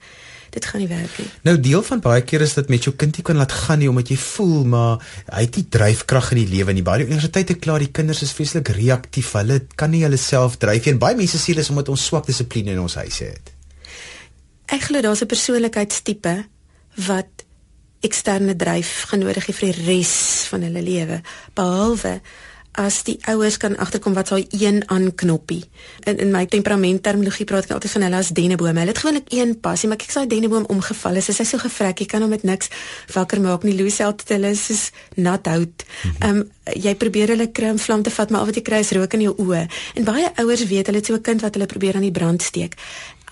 dit 0.56 0.66
gaan 0.66 0.81
nie 0.81 0.90
werk 0.90 1.18
nie. 1.19 1.28
Nou 1.48 1.56
deel 1.60 1.84
van 1.86 2.02
baie 2.04 2.24
keer 2.28 2.46
is 2.46 2.56
dat 2.57 2.72
met 2.72 2.88
jou 2.88 2.94
kind 2.96 3.18
nie 3.18 3.25
kan 3.28 3.40
laat 3.40 3.54
gaan 3.66 3.81
nie 3.84 3.90
omdat 3.92 4.12
jy 4.13 4.18
voel 4.22 4.63
maar 4.72 5.04
hy 5.30 5.44
het 5.46 5.60
nie 5.60 5.66
dryfkrag 5.78 6.31
in 6.36 6.42
die 6.44 6.52
lewe 6.56 6.75
nie. 6.75 6.86
Baie 6.86 7.06
universiteit 7.06 7.52
het 7.54 7.62
klaar 7.63 7.84
die 7.84 7.92
kinders 7.92 8.24
is 8.25 8.34
vreeslik 8.36 8.72
reaktief. 8.78 9.34
Hulle 9.38 9.62
kan 9.75 9.92
nie 9.94 10.06
hulle 10.07 10.19
self 10.22 10.57
dryf 10.62 10.86
nie. 10.86 10.96
En 10.96 11.04
baie 11.04 11.19
mense 11.19 11.42
sê 11.42 11.57
dis 11.57 11.72
omdat 11.74 11.92
ons 11.94 12.07
swak 12.12 12.30
dissipline 12.30 12.75
in 12.75 12.81
ons 12.84 12.98
huise 13.02 13.31
het. 13.34 13.52
Ek 14.72 14.88
glo 14.88 15.02
daar's 15.02 15.22
'n 15.22 15.30
persoonlikheidstipe 15.30 16.36
wat 17.07 17.46
eksterne 18.06 18.56
dryf 18.56 19.06
genodig 19.12 19.46
het 19.50 19.56
vir 19.56 19.72
die 19.72 19.86
res 19.86 20.16
van 20.50 20.62
hulle 20.62 20.81
lewe 20.81 21.22
behalwe 21.57 22.22
as 22.81 23.01
die 23.07 23.18
ouers 23.31 23.57
kan 23.57 23.77
agterkom 23.77 24.13
wat 24.18 24.30
daai 24.33 24.45
een 24.51 24.83
aanknoppie. 24.92 25.63
In 26.04 26.18
in 26.18 26.31
my 26.31 26.45
temperament 26.45 27.04
terminologie 27.04 27.45
praat 27.48 27.69
ek 27.69 27.75
altyd 27.77 27.92
van 27.92 28.06
hulle 28.07 28.19
as 28.19 28.31
denneboom. 28.36 28.77
Hulle 28.81 28.94
het 28.94 29.01
gewoonlik 29.04 29.31
een 29.33 29.56
passie, 29.60 29.89
maar 29.89 29.98
kyk 30.01 30.12
as 30.12 30.19
daai 30.19 30.27
denneboom 30.36 30.68
omgeval 30.72 31.22
is, 31.22 31.30
is 31.30 31.39
hy 31.39 31.48
so 31.50 31.63
gevrek, 31.63 32.04
jy 32.04 32.10
kan 32.12 32.25
hom 32.25 32.33
met 32.36 32.44
niks 32.44 32.72
wakker 33.13 33.42
maak 33.42 33.63
nie. 33.63 33.75
Looseld 33.77 34.25
hulle 34.30 34.51
is 34.56 34.66
soos 34.66 34.83
nat 35.16 35.48
hout. 35.48 35.86
Mhm. 35.86 36.22
Ehm 36.22 36.44
um, 36.44 36.51
jy 36.66 36.95
probeer 36.98 37.30
hulle 37.30 37.51
krimp 37.54 37.80
vlam 37.80 38.01
te 38.01 38.10
vat, 38.10 38.31
maar 38.33 38.42
al 38.42 38.48
wat 38.50 38.56
jy 38.57 38.63
kry 38.66 38.80
is 38.81 38.89
rook 38.98 39.13
in 39.13 39.21
jou 39.21 39.36
oë. 39.38 39.68
En 40.01 40.04
baie 40.07 40.31
ouers 40.42 40.63
weet 40.66 40.88
hulle 40.89 40.98
het 40.98 41.06
so 41.06 41.13
'n 41.13 41.21
kind 41.21 41.42
wat 41.42 41.54
hulle 41.54 41.68
probeer 41.69 41.95
aan 41.95 42.07
die 42.07 42.12
brand 42.12 42.42
steek 42.42 42.74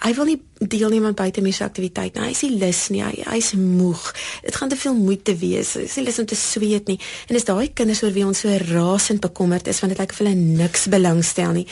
hy 0.03 0.11
wil 0.17 0.27
nie 0.27 0.39
deelneem 0.59 1.05
aan 1.07 1.15
buitemuurse 1.17 1.63
aktiwiteit 1.65 2.15
nie. 2.15 2.25
Hy 2.27 2.33
is 2.33 2.41
nie 2.45 2.57
lus 2.59 2.81
nie. 2.93 3.01
Hy 3.03 3.25
hy's 3.35 3.51
moeg. 3.59 4.03
Dit 4.43 4.57
gaan 4.59 4.71
te 4.71 4.79
veel 4.79 4.95
moeite 4.97 5.35
wees. 5.39 5.73
Hy 5.79 5.85
is 5.87 5.95
nie 5.99 6.05
lus 6.07 6.19
om 6.23 6.27
te 6.29 6.37
sweet 6.39 6.91
nie. 6.91 6.97
En 7.27 7.37
dis 7.37 7.47
daai 7.47 7.69
kinders 7.75 8.03
oor 8.03 8.15
wie 8.15 8.25
ons 8.27 8.43
so 8.43 8.57
rasend 8.69 9.23
bekommerd 9.23 9.69
is 9.71 9.79
want 9.83 9.95
dit 9.95 10.01
lyk 10.01 10.15
of 10.15 10.21
hulle 10.23 10.35
niks 10.39 10.87
belangstel 10.91 11.55
nie. 11.59 11.65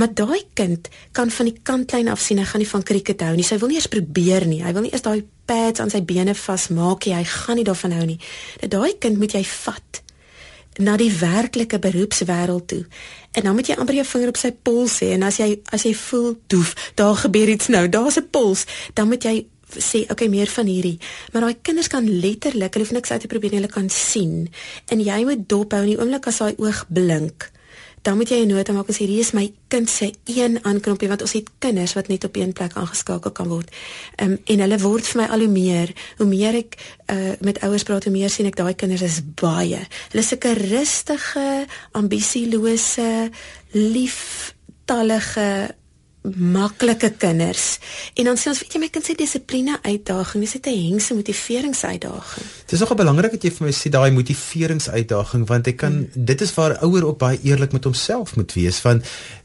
Maar 0.00 0.14
daai 0.22 0.40
kind 0.56 0.88
kan 1.16 1.32
van 1.32 1.50
die 1.50 1.56
kantlyn 1.62 2.12
af 2.12 2.24
sien 2.24 2.40
hy 2.40 2.48
gaan 2.48 2.64
nie 2.64 2.70
van 2.72 2.86
krieket 2.92 3.26
hou 3.26 3.34
nie. 3.36 3.46
Sy 3.46 3.60
wil 3.62 3.72
nie 3.72 3.80
eens 3.80 3.90
probeer 3.92 4.48
nie. 4.48 4.62
Hy 4.64 4.72
wil 4.76 4.88
nie 4.88 4.94
eens 4.94 5.04
daai 5.04 5.20
pads 5.44 5.84
aan 5.84 5.92
sy 5.92 6.00
bene 6.04 6.36
vasmaak 6.36 7.08
nie. 7.08 7.18
Hy 7.18 7.26
gaan 7.28 7.60
nie 7.60 7.68
daarvan 7.68 7.98
hou 7.98 8.08
nie. 8.08 8.20
Dat 8.64 8.76
daai 8.78 8.96
kind 9.00 9.20
moet 9.20 9.36
jy 9.36 9.44
vat 9.44 10.03
na 10.78 10.96
die 10.96 11.12
werklike 11.12 11.78
beroepswêreld 11.78 12.68
toe. 12.68 12.84
En 13.32 13.42
dan 13.42 13.54
moet 13.54 13.66
jy 13.66 13.76
amper 13.78 13.94
jou 13.94 14.06
vinger 14.06 14.28
op 14.28 14.36
sy 14.36 14.52
pols 14.52 14.98
hê 15.02 15.14
en 15.14 15.22
as 15.22 15.38
jy 15.38 15.60
as 15.74 15.82
jy 15.86 15.94
voel 15.94 16.34
doef, 16.46 16.74
daar 16.94 17.16
gebeur 17.16 17.48
iets 17.48 17.68
nou, 17.68 17.88
daar's 17.88 18.18
'n 18.18 18.28
pols, 18.30 18.64
dan 18.94 19.08
moet 19.08 19.22
jy 19.22 19.46
sê 19.78 20.04
okay 20.10 20.28
meer 20.28 20.46
van 20.46 20.66
hierdie. 20.66 20.98
Maar 21.32 21.42
daai 21.42 21.56
kinders 21.62 21.88
kan 21.88 22.18
letterlik, 22.20 22.74
hulle 22.74 22.84
hoef 22.84 22.94
niks 22.94 23.10
uit 23.10 23.20
te 23.20 23.26
probeer 23.26 23.50
nie, 23.50 23.60
hulle 23.60 23.72
kan 23.72 23.90
sien. 23.90 24.48
En 24.88 25.00
jy 25.00 25.24
moet 25.24 25.48
dop 25.48 25.72
hou 25.72 25.82
in 25.82 25.88
die 25.88 25.98
oomblik 25.98 26.26
as 26.26 26.38
daai 26.38 26.54
oog 26.58 26.86
blink 26.88 27.50
dan 28.04 28.16
moet 28.16 28.28
jy 28.28 28.44
'n 28.44 28.52
nota 28.52 28.72
maak 28.72 28.88
as 28.88 28.98
hierdie 29.00 29.18
is 29.18 29.32
my 29.32 29.52
kind 29.68 29.90
se 29.90 30.12
een 30.24 30.58
aanknopie 30.62 31.08
want 31.08 31.22
ons 31.22 31.32
het 31.32 31.48
kinders 31.58 31.94
wat 31.94 32.08
net 32.08 32.24
op 32.24 32.36
een 32.36 32.52
plek 32.52 32.76
aangeskakel 32.76 33.32
kan 33.32 33.48
word. 33.48 33.70
Ehm 34.16 34.30
um, 34.30 34.38
en 34.44 34.58
hulle 34.58 34.78
word 34.78 35.06
vir 35.06 35.20
my 35.20 35.28
al 35.28 35.38
hoe 35.38 35.48
meer, 35.48 35.92
hoe 36.16 36.26
meer 36.26 36.54
ek 36.54 36.76
uh, 37.06 37.32
met 37.40 37.60
ouers 37.60 37.82
praat, 37.82 38.04
hoe 38.04 38.12
meer 38.12 38.30
sien 38.30 38.46
ek 38.46 38.56
daai 38.56 38.74
kinders 38.74 39.02
is 39.02 39.20
baie. 39.34 39.80
Hulle 40.10 40.22
is 40.22 40.28
sulke 40.28 40.52
rustige, 40.52 41.66
ambisielose, 41.92 43.30
lieftallige 43.72 45.48
maklike 46.32 47.10
kinders. 47.20 47.78
En 48.16 48.30
dan 48.30 48.38
sê 48.40 48.48
ons, 48.48 48.60
weet 48.62 48.72
jy, 48.72 48.80
my 48.80 48.88
kind 48.92 49.04
se 49.04 49.16
dissipline 49.18 49.76
uitdaging, 49.84 50.44
dis 50.44 50.56
'n 50.56 50.88
hengse 50.88 51.14
motiveringsuitdaging. 51.14 52.46
Dit 52.64 52.72
is 52.72 52.80
nogal 52.80 52.96
belangrik 52.96 53.30
dat 53.36 53.42
jy 53.42 53.50
vir 53.50 53.66
my 53.66 53.72
sê 53.72 53.90
daai 53.90 54.10
motiveringsuitdaging 54.10 55.46
want 55.46 55.66
ek 55.66 55.76
kan 55.76 55.92
hmm. 55.92 56.24
dit 56.24 56.40
is 56.40 56.54
waar 56.54 56.78
ouer 56.82 57.04
ook 57.04 57.18
baie 57.18 57.38
eerlik 57.42 57.72
met 57.72 57.84
homself 57.84 58.36
moet 58.36 58.52
wees 58.52 58.78
van 58.78 59.02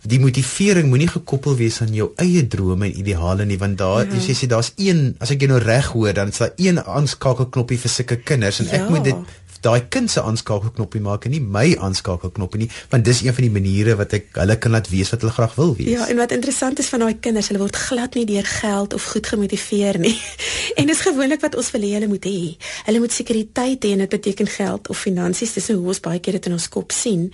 die 0.07 0.19
motivering 0.19 0.87
moenie 0.87 1.09
gekoppel 1.11 1.55
wees 1.55 1.81
aan 1.81 1.93
jou 1.93 2.11
eie 2.15 2.47
drome 2.47 2.85
en 2.85 2.99
ideale 2.99 3.45
nie 3.45 3.57
want 3.57 3.77
daar 3.77 4.05
ja. 4.05 4.15
jy 4.15 4.33
sê 4.33 4.47
daar's 4.47 4.71
een 4.77 5.15
as 5.19 5.31
ek 5.31 5.43
jou 5.43 5.51
nou 5.51 5.59
reg 5.59 5.91
hoor 5.91 6.13
dan 6.13 6.31
is 6.31 6.37
daar 6.37 6.55
een 6.55 6.79
aanskakelknoppie 6.79 7.79
vir 7.79 7.91
sulke 7.91 8.17
kinders 8.23 8.59
en 8.63 8.71
ja. 8.71 8.79
ek 8.79 8.89
moet 8.89 9.03
dit 9.03 9.37
daai 9.65 9.87
kind 9.93 10.11
se 10.11 10.21
aanskakelknoppie 10.21 11.01
maak 11.03 11.25
en 11.27 11.35
nie 11.35 11.41
my 11.41 11.65
aanskakelknoppie 11.87 12.63
nie 12.63 12.69
want 12.91 13.05
dis 13.05 13.21
een 13.25 13.35
van 13.35 13.47
die 13.47 13.53
maniere 13.53 13.95
wat 13.99 14.15
ek 14.17 14.31
hulle 14.39 14.57
kan 14.61 14.75
laat 14.75 14.89
weet 14.91 15.11
wat 15.13 15.25
hulle 15.25 15.35
graag 15.35 15.55
wil 15.59 15.75
wees. 15.77 15.91
Ja, 15.93 16.07
en 16.07 16.21
wat 16.21 16.31
interessant 16.35 16.79
is 16.79 16.89
van 16.93 17.05
daai 17.05 17.19
kinders, 17.19 17.51
hulle 17.51 17.61
word 17.63 17.75
glad 17.75 18.15
nie 18.17 18.25
deur 18.29 18.45
geld 18.45 18.93
of 18.93 19.09
goed 19.13 19.27
gemotiveer 19.27 19.99
nie. 19.99 20.15
en 20.79 20.89
dis 20.89 21.03
gewoonlik 21.09 21.43
wat 21.45 21.57
ons 21.59 21.73
wil 21.75 21.85
hê 21.87 21.91
hulle 21.97 22.11
moet 22.11 22.25
hê. 22.29 22.55
Hulle 22.87 23.03
moet 23.03 23.15
sekuriteit 23.15 23.85
hê 23.85 23.93
en 23.95 24.05
dit 24.05 24.15
beteken 24.15 24.49
geld 24.55 24.89
of 24.89 25.05
finansies, 25.05 25.53
dis 25.57 25.71
hoe 25.73 25.79
ons 25.93 26.03
baie 26.03 26.19
keer 26.23 26.39
dit 26.39 26.49
in 26.51 26.57
ons 26.57 26.71
kop 26.71 26.95
sien. 26.95 27.29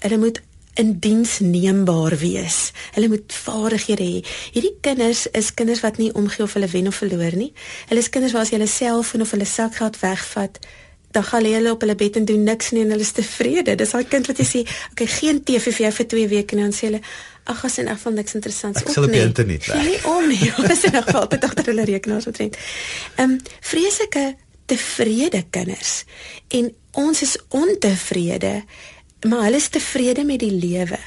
Hulle 0.00 0.20
moet 0.20 0.42
in 0.80 0.98
diensneembaar 0.98 2.16
wees. 2.16 2.70
Hulle 2.94 3.08
moet 3.08 3.32
vaardighede 3.32 4.06
hê. 4.06 4.20
Hierdie 4.54 4.76
kinders 4.80 5.26
is 5.36 5.54
kinders 5.54 5.82
wat 5.84 5.98
nie 5.98 6.12
omgee 6.14 6.44
of 6.46 6.54
hulle 6.56 6.70
wen 6.72 6.88
of 6.88 7.00
verloor 7.02 7.36
nie. 7.36 7.50
Hulle 7.90 8.04
is 8.04 8.10
kinders 8.12 8.36
waar 8.36 8.46
as 8.46 8.52
jy 8.52 8.60
hulle 8.60 8.70
selfoon 8.70 9.26
of 9.26 9.34
hulle 9.34 9.48
sakgeld 9.48 9.98
wegvat, 10.00 10.60
dan 11.10 11.24
gaan 11.24 11.44
hulle 11.44 11.70
op 11.70 11.80
hulle 11.80 11.94
bed 11.94 12.16
en 12.16 12.24
doen 12.24 12.42
niks 12.42 12.70
nie 12.70 12.82
en 12.84 12.90
hulle 12.94 13.06
is 13.06 13.12
tevrede. 13.12 13.74
Dis 13.74 13.90
daai 13.90 14.04
kind 14.08 14.26
wat 14.26 14.38
jy 14.38 14.46
sê, 14.46 14.60
"Oké, 14.60 14.90
okay, 14.90 15.06
geen 15.06 15.42
TV 15.44 15.72
vir 15.72 15.86
jou 15.86 15.92
vir 15.92 16.06
2 16.06 16.28
weke 16.28 16.54
nie." 16.54 16.64
En 16.64 16.70
dan 16.70 16.78
sê 16.78 16.84
hulle, 16.86 17.00
"Ag, 17.44 17.64
as 17.64 17.78
in 17.78 17.88
afval 17.88 18.12
niks 18.12 18.34
interessants 18.34 18.80
op 18.80 18.86
nie." 18.86 18.90
Ek 18.90 18.94
sal 18.94 19.04
op 19.04 19.12
die 19.12 19.20
internet 19.20 19.66
werk. 19.66 19.82
Nee, 19.82 20.06
om 20.06 20.28
nie. 20.28 20.52
Ons 20.58 20.84
is 20.84 20.90
nog 20.90 21.12
altyd 21.14 21.44
agter 21.44 21.64
hulle 21.64 21.84
rekenaars 21.84 22.24
wat 22.24 22.36
rent. 22.36 22.56
Ehm, 23.14 23.30
um, 23.30 23.40
vreeslike 23.60 24.36
tevrede 24.66 25.44
kinders 25.50 26.04
en 26.48 26.74
ons 26.92 27.22
is 27.22 27.36
ontevrede 27.48 28.62
maar 29.28 29.42
hulle 29.42 29.56
is 29.56 29.68
tevrede 29.68 30.24
met 30.24 30.38
die 30.38 30.52
lewe. 30.52 30.98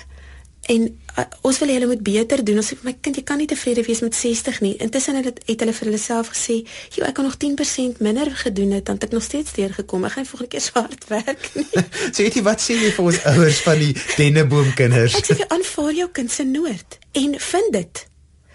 En 0.72 1.00
uh, 1.20 1.26
ons 1.42 1.60
wil 1.60 1.68
hulle 1.68 1.88
moet 1.88 2.04
beter 2.04 2.44
doen. 2.44 2.62
Ons 2.62 2.70
sê 2.72 2.78
my 2.86 2.94
kind, 3.04 3.18
jy 3.20 3.24
kan 3.28 3.42
nie 3.42 3.48
tevrede 3.52 3.84
wees 3.84 4.00
met 4.06 4.16
60 4.16 4.62
nie. 4.64 4.72
Intussen 4.84 5.20
het, 5.20 5.42
het 5.48 5.66
hulle 5.66 5.74
vir 5.76 5.90
hulle 5.90 6.00
self 6.00 6.32
gesê, 6.32 6.62
"Jo, 6.96 7.04
ek 7.04 7.14
kan 7.14 7.28
nog 7.28 7.36
10% 7.38 8.00
minder 8.00 8.32
gedoen 8.32 8.72
het, 8.72 8.86
dan 8.86 8.96
het 8.96 9.04
ek 9.04 9.12
nog 9.12 9.24
steeds 9.24 9.54
deurgekom. 9.54 10.06
Ek 10.06 10.12
gaan 10.12 10.26
volgende 10.26 10.52
keer 10.52 10.62
swart 10.62 11.08
werk 11.08 11.50
nie." 11.54 11.68
so 12.14 12.24
weet 12.24 12.40
jy 12.40 12.44
wat 12.44 12.62
sê 12.62 12.80
jy 12.80 12.92
vir 12.96 13.06
ons 13.06 13.24
ouers 13.24 13.60
van 13.68 13.80
die 13.80 13.94
denneboomkinders? 14.16 15.20
Ek 15.20 15.26
sê 15.26 15.48
aanvaar 15.48 15.94
jou 15.94 16.10
kind 16.12 16.32
se 16.32 16.44
nood 16.44 17.00
en 17.12 17.40
vind 17.40 17.72
dit 17.72 18.08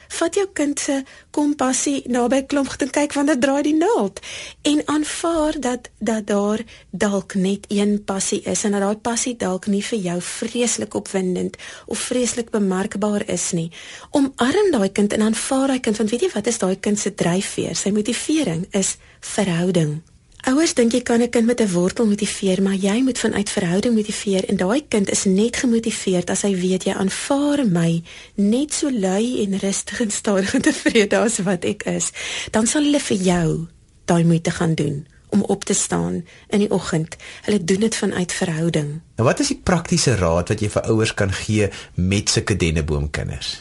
vat 0.08 0.34
jou 0.34 0.46
kind 0.52 0.80
se 0.80 1.02
kompassie 1.30 2.02
naby 2.08 2.42
klomp 2.46 2.82
en 2.82 2.90
kyk 2.90 3.14
wanneer 3.16 3.38
draai 3.38 3.62
die 3.62 3.76
naald. 3.76 4.20
En 4.62 4.82
aanvaar 4.86 5.60
dat 5.60 5.90
dat 5.98 6.26
daar 6.26 6.64
dalk 6.90 7.34
net 7.34 7.66
een 7.68 8.04
passie 8.04 8.42
is 8.42 8.64
en 8.64 8.72
dat 8.76 8.80
daai 8.80 8.96
passie 8.96 9.36
dalk 9.36 9.66
nie 9.66 9.82
vir 9.84 9.98
jou 9.98 10.18
vreeslik 10.22 10.94
opwindend 10.94 11.56
of 11.86 11.98
vreeslik 11.98 12.50
bemarkbaar 12.50 13.28
is 13.28 13.50
nie. 13.52 13.70
Omarm 14.10 14.72
daai 14.72 14.92
kind 14.92 15.12
en 15.12 15.28
aanvaar 15.30 15.66
daai 15.74 15.80
kind 15.80 15.96
want 15.96 16.10
weet 16.10 16.26
jy 16.26 16.34
wat 16.34 16.46
is 16.46 16.58
daai 16.58 16.76
kind 16.80 16.98
se 16.98 17.14
dryfveer? 17.14 17.76
Sy 17.76 17.90
motivering 17.90 18.66
is 18.72 18.96
verhouding 19.20 20.00
Ouers 20.46 20.70
dink 20.78 20.92
jy 20.94 21.00
kan 21.02 21.20
'n 21.20 21.30
kind 21.30 21.46
met 21.46 21.60
'n 21.60 21.72
wortel 21.72 22.06
motiveer, 22.06 22.62
maar 22.62 22.74
jy 22.74 23.02
moet 23.02 23.18
vanuit 23.18 23.50
verhouding 23.50 23.94
motiveer 23.94 24.44
en 24.48 24.56
daai 24.56 24.84
kind 24.88 25.10
is 25.10 25.24
net 25.24 25.56
gemotiveerd 25.56 26.30
as 26.30 26.42
hy 26.42 26.54
weet 26.54 26.84
jy 26.84 26.92
aanvaar 26.92 27.66
my 27.66 28.02
net 28.34 28.72
so 28.72 28.90
lui 28.90 29.42
en 29.42 29.58
rustig 29.58 30.00
en 30.00 30.10
stadig 30.10 30.54
en 30.54 30.62
tevrede 30.62 31.18
as 31.18 31.38
wat 31.38 31.64
ek 31.64 31.82
is. 31.82 32.10
Dan 32.50 32.66
sal 32.66 32.82
hulle 32.82 33.00
vir 33.00 33.16
jou 33.16 33.66
daai 34.04 34.24
moeite 34.24 34.50
gaan 34.50 34.74
doen 34.74 35.06
om 35.28 35.42
op 35.42 35.64
te 35.64 35.74
staan 35.74 36.24
in 36.48 36.58
die 36.58 36.70
oggend. 36.70 37.16
Hulle 37.42 37.64
doen 37.64 37.80
dit 37.80 37.96
vanuit 37.96 38.32
verhouding. 38.32 39.00
Nou 39.16 39.28
wat 39.28 39.40
is 39.40 39.48
die 39.48 39.60
praktiese 39.62 40.14
raad 40.14 40.48
wat 40.48 40.60
jy 40.60 40.68
vir 40.68 40.82
ouers 40.82 41.14
kan 41.14 41.32
gee 41.32 41.68
met 41.94 42.28
sulke 42.28 42.56
denneboomkinders? 42.56 43.60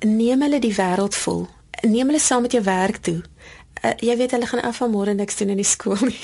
Neem 0.00 0.42
hulle 0.42 0.58
die 0.58 0.74
wêreld 0.74 1.14
vol. 1.14 1.48
Neem 1.82 2.06
hulle 2.06 2.20
saam 2.20 2.42
met 2.42 2.52
jou 2.52 2.62
werk 2.62 2.96
toe 2.96 3.22
uh, 3.84 3.94
jy 3.98 4.16
weet 4.16 4.34
hulle 4.36 4.46
gaan 4.46 4.62
af 4.62 4.80
van 4.82 4.90
môre 4.92 5.14
niks 5.14 5.36
doen 5.40 5.54
in 5.54 5.60
die 5.60 5.68
skool 5.68 6.00
nie. 6.06 6.18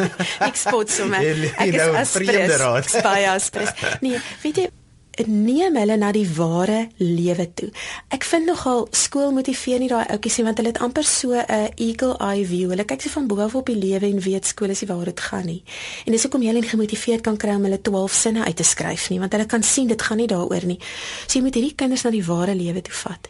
ek 0.48 0.56
spot 0.56 0.90
sommer. 0.90 1.24
Ek 1.56 1.72
is 1.72 1.80
nou 1.80 1.94
as 2.02 2.14
vreemde 2.18 2.60
raad. 2.62 2.92
Baie 3.06 3.30
aspres. 3.30 3.74
Nee, 4.04 4.20
weet 4.44 4.64
jy 4.64 4.68
neem 5.26 5.76
hulle 5.76 5.96
na 5.98 6.10
die 6.14 6.26
ware 6.36 6.88
lewe 7.00 7.46
toe. 7.54 7.68
Ek 8.14 8.24
vind 8.24 8.48
nogal 8.48 8.86
skool 8.96 9.32
motiveer 9.34 9.80
nie 9.82 9.88
daai 9.90 10.06
ouetjies 10.06 10.38
nie 10.38 10.46
want 10.46 10.60
hulle 10.60 10.72
het 10.72 10.80
amper 10.80 11.04
so 11.04 11.34
'n 11.34 11.72
eagle 11.76 12.16
eye 12.18 12.44
view. 12.46 12.70
Hulle 12.70 12.84
kyk 12.84 13.02
so 13.02 13.10
van 13.10 13.26
bo 13.26 13.40
af 13.40 13.54
op 13.54 13.66
die 13.66 13.76
lewe 13.76 14.06
en 14.06 14.20
weet 14.20 14.46
skool 14.46 14.70
is 14.70 14.80
nie 14.80 14.88
waar 14.88 15.04
dit 15.04 15.20
gaan 15.20 15.46
nie. 15.46 15.62
En 16.06 16.12
dis 16.12 16.22
hoekom 16.22 16.42
jy 16.42 16.52
hulle 16.54 16.62
gemotiveerd 16.62 17.22
kan 17.22 17.36
kry 17.36 17.54
om 17.54 17.64
hulle 17.64 17.82
12 17.82 18.12
sinne 18.12 18.44
uit 18.44 18.56
te 18.56 18.64
skryf 18.64 19.10
nie 19.10 19.18
want 19.18 19.32
hulle 19.32 19.46
kan 19.46 19.62
sien 19.62 19.88
dit 19.88 20.02
gaan 20.02 20.16
nie 20.16 20.28
daaroor 20.28 20.64
nie. 20.64 20.78
So 21.26 21.38
jy 21.38 21.44
moet 21.44 21.54
hierdie 21.54 21.74
kinders 21.74 22.02
na 22.02 22.10
die 22.10 22.24
ware 22.24 22.54
lewe 22.54 22.82
toe 22.82 22.94
vat 22.94 23.28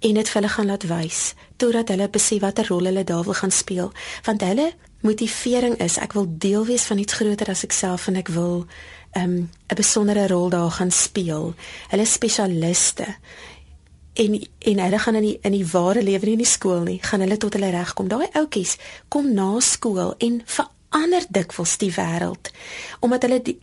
en 0.00 0.14
dit 0.14 0.28
vir 0.28 0.40
hulle 0.40 0.52
gaan 0.54 0.66
laat 0.66 0.86
wys 0.90 1.22
totdat 1.56 1.88
hulle 1.88 2.08
besef 2.08 2.40
watter 2.40 2.66
rol 2.68 2.84
hulle 2.90 3.04
daar 3.04 3.24
wil 3.24 3.34
gaan 3.34 3.54
speel 3.54 3.92
want 4.24 4.42
hulle 4.42 4.72
motivering 5.00 5.78
is 5.82 5.98
ek 5.98 6.12
wil 6.18 6.26
deel 6.28 6.66
wees 6.66 6.86
van 6.90 6.98
iets 6.98 7.18
groter 7.18 7.50
as 7.50 7.64
ek 7.64 7.72
self 7.72 8.08
en 8.10 8.16
ek 8.18 8.30
wil 8.34 8.66
um, 9.16 9.50
'n 9.68 9.74
besondere 9.74 10.26
rol 10.26 10.48
daar 10.48 10.70
gaan 10.70 10.90
speel. 10.90 11.54
Hulle 11.88 12.04
spesialiste 12.04 13.06
en 14.12 14.48
en 14.58 14.78
hulle 14.78 14.98
gaan 14.98 15.14
in 15.14 15.22
die 15.22 15.38
in 15.42 15.52
die 15.52 15.66
ware 15.66 16.02
lewe 16.02 16.24
nie 16.24 16.32
in 16.32 16.44
die 16.44 16.46
skool 16.46 16.82
nie, 16.82 16.98
gaan 17.02 17.20
hulle 17.20 17.36
tot 17.36 17.52
hulle 17.52 17.70
reg 17.70 17.94
kom. 17.94 18.08
Daai 18.08 18.28
ouetjies 18.32 18.76
kom 19.08 19.32
na 19.34 19.60
skool 19.60 20.14
en 20.18 20.42
verander 20.44 21.24
dikwels 21.28 21.76
die 21.78 21.92
wêreld 21.92 22.50
omdat 23.00 23.22
hulle 23.22 23.42
die 23.42 23.58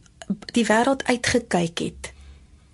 die 0.54 0.66
wêreld 0.66 1.04
uitgekyk 1.04 1.80
het 1.80 2.15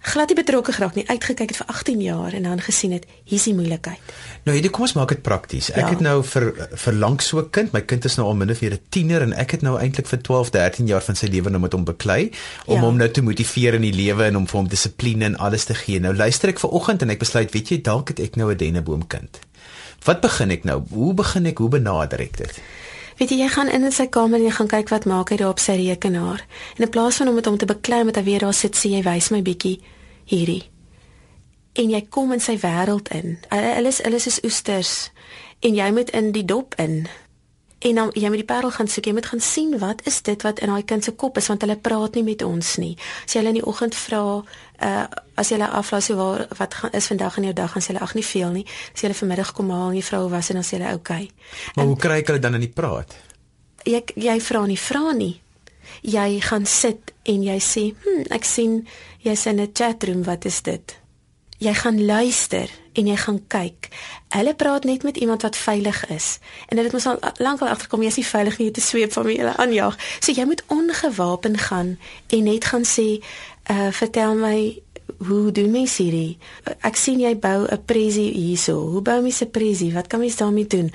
glad 0.01 0.31
nie 0.31 0.36
betrokke 0.36 0.74
geraak 0.74 0.96
nie, 0.98 1.03
uitgekyk 1.08 1.51
het 1.53 1.60
vir 1.62 1.67
18 1.70 2.01
jaar 2.01 2.34
en 2.34 2.43
dan 2.43 2.62
gesien 2.62 2.91
het 2.96 3.05
hier's 3.29 3.46
die 3.46 3.53
moeilikheid. 3.53 4.13
Nou 4.48 4.55
hierdie 4.55 4.72
kom 4.74 4.88
ons 4.88 4.96
maak 4.98 5.13
dit 5.13 5.22
prakties. 5.22 5.70
Ek 5.72 5.84
ja. 5.84 5.89
het 5.93 6.01
nou 6.01 6.15
vir 6.25 6.48
vir 6.84 6.98
lank 6.98 7.22
so 7.22 7.39
'n 7.39 7.50
kind, 7.50 7.74
my 7.74 7.81
kind 7.81 8.05
is 8.05 8.17
nou 8.17 8.27
al 8.27 8.36
minder 8.36 8.55
vir 8.55 8.74
'n 8.74 8.79
tiener 8.89 9.22
en 9.22 9.34
ek 9.34 9.51
het 9.51 9.62
nou 9.62 9.77
eintlik 9.77 10.08
vir 10.08 10.22
12, 10.22 10.50
13 10.50 10.88
jaar 10.88 11.01
van 11.01 11.15
sy 11.15 11.27
lewe 11.27 11.50
nou 11.50 11.62
met 11.62 11.74
hom 11.74 11.86
beklei 11.86 12.31
om 12.65 12.75
ja. 12.75 12.81
hom 12.81 12.98
nou 12.98 13.10
te 13.10 13.22
motiveer 13.22 13.74
in 13.74 13.81
die 13.81 13.93
lewe 13.93 14.24
en 14.25 14.38
om 14.38 14.48
vir 14.48 14.60
hom 14.60 14.67
dissipline 14.67 15.25
en 15.25 15.38
alles 15.38 15.65
te 15.65 15.74
gee. 15.74 16.00
Nou 16.00 16.13
luister 16.15 16.50
ek 16.50 16.60
ver 16.60 16.70
oggend 16.70 17.01
en 17.01 17.10
ek 17.10 17.20
besluit, 17.20 17.51
weet 17.51 17.70
jy, 17.70 17.81
dalk 17.81 18.10
het 18.10 18.20
ek 18.20 18.36
nou 18.36 18.51
'n 18.51 18.58
denneboomkind. 18.58 19.39
Wat 20.03 20.22
begin 20.22 20.51
ek 20.51 20.63
nou? 20.63 20.81
Hoe 20.89 21.13
begin 21.13 21.46
ek? 21.46 21.58
Hoe 21.58 21.70
benader 21.70 22.20
ek 22.20 22.38
dit? 22.38 22.62
Weet 23.22 23.30
jy, 23.30 23.44
jy 23.44 23.51
gaan 23.54 23.70
in 23.70 23.84
in 23.86 23.94
sy 23.94 24.08
kamer 24.10 24.40
en 24.40 24.48
jy 24.48 24.51
gaan 24.56 24.70
kyk 24.72 24.90
wat 24.90 25.04
maak 25.06 25.30
hy 25.30 25.36
daar 25.38 25.51
op 25.54 25.60
sy 25.62 25.75
rekenaar. 25.78 26.42
En 26.80 26.88
in 26.88 26.90
plaas 26.90 27.20
van 27.22 27.30
om 27.30 27.36
met 27.38 27.46
hom 27.46 27.58
te 27.62 27.68
beklei 27.70 28.00
met 28.04 28.18
hy 28.18 28.24
weer 28.25 28.42
daar 28.42 28.56
sit, 28.58 28.74
sê 28.74 28.90
jy 28.96 29.04
wys 29.06 29.28
my 29.30 29.44
bietjie 29.46 29.75
hierdie. 30.32 30.63
En 31.78 31.94
jy 31.94 32.00
kom 32.10 32.34
in 32.34 32.42
sy 32.42 32.56
wêreld 32.63 33.12
in. 33.13 33.36
Hulle 33.54 33.92
is 33.94 34.00
hulle 34.01 34.18
is 34.18 34.25
soos 34.25 34.40
oesters 34.42 34.94
en 35.62 35.78
jy 35.78 35.92
moet 35.94 36.10
in 36.18 36.32
die 36.34 36.42
dop 36.50 36.74
in. 36.82 37.04
En 37.82 37.96
dan 37.96 38.12
jy 38.14 38.30
moet 38.30 38.44
die 38.44 38.46
parel 38.46 38.72
gaan 38.72 38.88
soek. 38.88 39.08
Jy 39.10 39.14
moet 39.18 39.26
gaan 39.26 39.42
sien 39.42 39.78
wat 39.82 40.06
is 40.06 40.22
dit 40.22 40.42
wat 40.46 40.60
in 40.62 40.70
daai 40.70 40.86
kind 40.86 41.04
se 41.04 41.12
kop 41.12 41.38
is 41.42 41.48
want 41.50 41.62
hulle 41.66 41.78
praat 41.78 42.16
nie 42.16 42.24
met 42.24 42.44
ons 42.46 42.76
nie. 42.78 42.94
As 43.26 43.34
jy 43.34 43.42
hulle 43.42 43.54
in 43.56 43.60
die 43.62 43.66
oggend 43.66 43.98
vra, 43.98 44.24
uh 44.86 45.06
as 45.42 45.50
jy 45.50 45.58
hulle 45.58 45.72
aflaai 45.74 46.02
so 46.06 46.16
waar 46.20 46.46
wat 46.60 46.74
gaan 46.78 46.92
is 46.94 47.08
vandag 47.10 47.38
in 47.38 47.50
jou 47.50 47.54
dag, 47.58 47.74
dan 47.74 47.82
sê 47.82 47.94
hulle 47.94 48.06
ag 48.06 48.14
nie 48.14 48.26
veel 48.26 48.52
nie. 48.60 48.66
As 48.94 49.02
jy 49.02 49.08
hulle 49.08 49.18
vanmiddag 49.18 49.54
kom 49.58 49.72
haal 49.74 49.90
en 49.90 49.98
jy 49.98 50.04
vra 50.06 50.20
hoe 50.22 50.30
was 50.30 50.48
dit 50.48 50.56
dan 50.60 50.68
sê 50.68 50.78
hulle. 50.78 50.94
Okay. 51.02 51.30
Maar 51.76 51.86
en, 51.86 51.94
hoe 51.94 51.98
kry 51.98 52.20
ek 52.22 52.34
hulle 52.34 52.44
dan 52.44 52.60
in 52.60 52.68
die 52.68 52.76
praat? 52.82 53.16
Jy 53.86 54.04
jy 54.16 54.38
vra 54.46 54.68
nie, 54.70 54.78
vra 54.78 55.16
nie 55.18 55.36
jy 56.02 56.40
gaan 56.42 56.66
sit 56.66 57.14
en 57.24 57.44
jy 57.44 57.60
sê, 57.60 57.94
"Hm, 58.04 58.32
ek 58.32 58.44
sien 58.44 58.88
jy's 59.24 59.46
in 59.46 59.60
'n 59.60 59.72
chatroom, 59.74 60.24
wat 60.24 60.46
is 60.46 60.62
dit?" 60.62 60.98
Jy 61.58 61.74
gaan 61.74 62.06
luister 62.06 62.70
en 62.94 63.08
jy 63.08 63.16
gaan 63.16 63.40
kyk. 63.48 63.90
Hulle 64.36 64.56
praat 64.56 64.84
net 64.84 65.04
met 65.04 65.18
iemand 65.18 65.42
wat 65.42 65.58
veilig 65.58 66.06
is. 66.10 66.40
En 66.68 66.78
dit 66.78 66.92
moet 66.92 67.06
al 67.06 67.20
lankal 67.38 67.68
agterkom 67.68 68.04
jy's 68.04 68.20
nie 68.20 68.26
veilig 68.26 68.58
nie, 68.58 68.68
jy 68.68 68.74
te 68.74 68.82
sweep 68.82 69.14
van 69.14 69.26
hulle 69.26 69.58
aanjaag. 69.58 69.98
So 70.20 70.32
jy 70.32 70.46
moet 70.46 70.64
ongewapen 70.68 71.58
gaan 71.58 71.98
en 72.28 72.44
net 72.44 72.66
gaan 72.66 72.86
sê, 72.86 73.24
"Uh, 73.72 73.92
vertel 73.92 74.36
my 74.36 74.82
hoe 75.18 75.52
doen 75.52 75.72
mense 75.72 76.04
hierdie? 76.04 76.38
Ek 76.82 76.96
sien 76.96 77.20
jy 77.20 77.36
bou 77.40 77.68
'n 77.68 77.86
presie 77.86 78.32
hierso. 78.32 78.90
Hoe 78.90 79.02
bou 79.02 79.22
mense 79.22 79.46
'n 79.46 79.52
presie? 79.52 79.94
Wat 79.94 80.08
kan 80.08 80.20
mens 80.20 80.36
daarmee 80.36 80.68
doen?" 80.68 80.92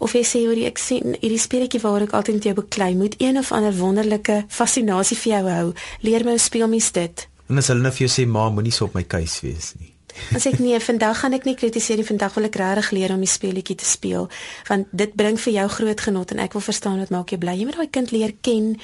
of 0.00 0.12
jy 0.16 0.22
sê 0.24 0.40
oor 0.48 0.56
die 0.56 0.66
ek 0.68 0.80
sien 0.80 1.14
hierdie 1.20 1.40
speletjie 1.40 1.80
waar 1.80 2.02
ek 2.06 2.14
altyd 2.16 2.34
met 2.40 2.48
jou 2.48 2.54
beklei 2.54 2.94
moet 2.96 3.14
een 3.20 3.38
of 3.40 3.52
ander 3.52 3.74
wonderlike 3.76 4.44
fascinasie 4.48 5.16
vir 5.16 5.32
jou 5.32 5.44
hou. 5.48 5.66
Leer 6.00 6.24
my 6.24 6.30
hoe 6.30 6.38
speel 6.38 6.68
mens 6.72 6.90
dit? 6.96 7.26
En 7.50 7.60
as 7.60 7.68
hulle 7.68 7.84
nou 7.84 7.92
vir 7.92 8.06
jou 8.06 8.12
sê 8.16 8.26
ma 8.28 8.48
moenie 8.48 8.72
so 8.72 8.88
op 8.88 8.96
my 8.96 9.04
keus 9.04 9.40
wees 9.44 9.74
nie. 9.78 9.89
As 10.34 10.46
ek 10.46 10.58
nee, 10.58 10.80
vandag 10.80 11.20
gaan 11.20 11.32
ek 11.32 11.44
nie 11.44 11.54
kritiseer 11.54 11.96
nie. 11.96 12.06
Vandag 12.06 12.34
wil 12.34 12.44
ek 12.44 12.56
regtig 12.56 12.90
leer 12.90 13.14
om 13.14 13.20
die 13.20 13.30
speletjie 13.30 13.76
te 13.76 13.84
speel 13.84 14.28
want 14.68 14.86
dit 14.92 15.14
bring 15.14 15.40
vir 15.40 15.52
jou 15.52 15.68
groot 15.68 16.00
genot 16.00 16.30
en 16.30 16.38
ek 16.38 16.52
wil 16.52 16.62
verstaan 16.62 16.98
wat 16.98 17.10
maak 17.10 17.30
jou 17.30 17.40
bly. 17.40 17.56
Jy 17.58 17.64
moet 17.64 17.76
daai 17.76 17.90
kind 17.90 18.10
leer 18.10 18.34
ken 18.40 18.76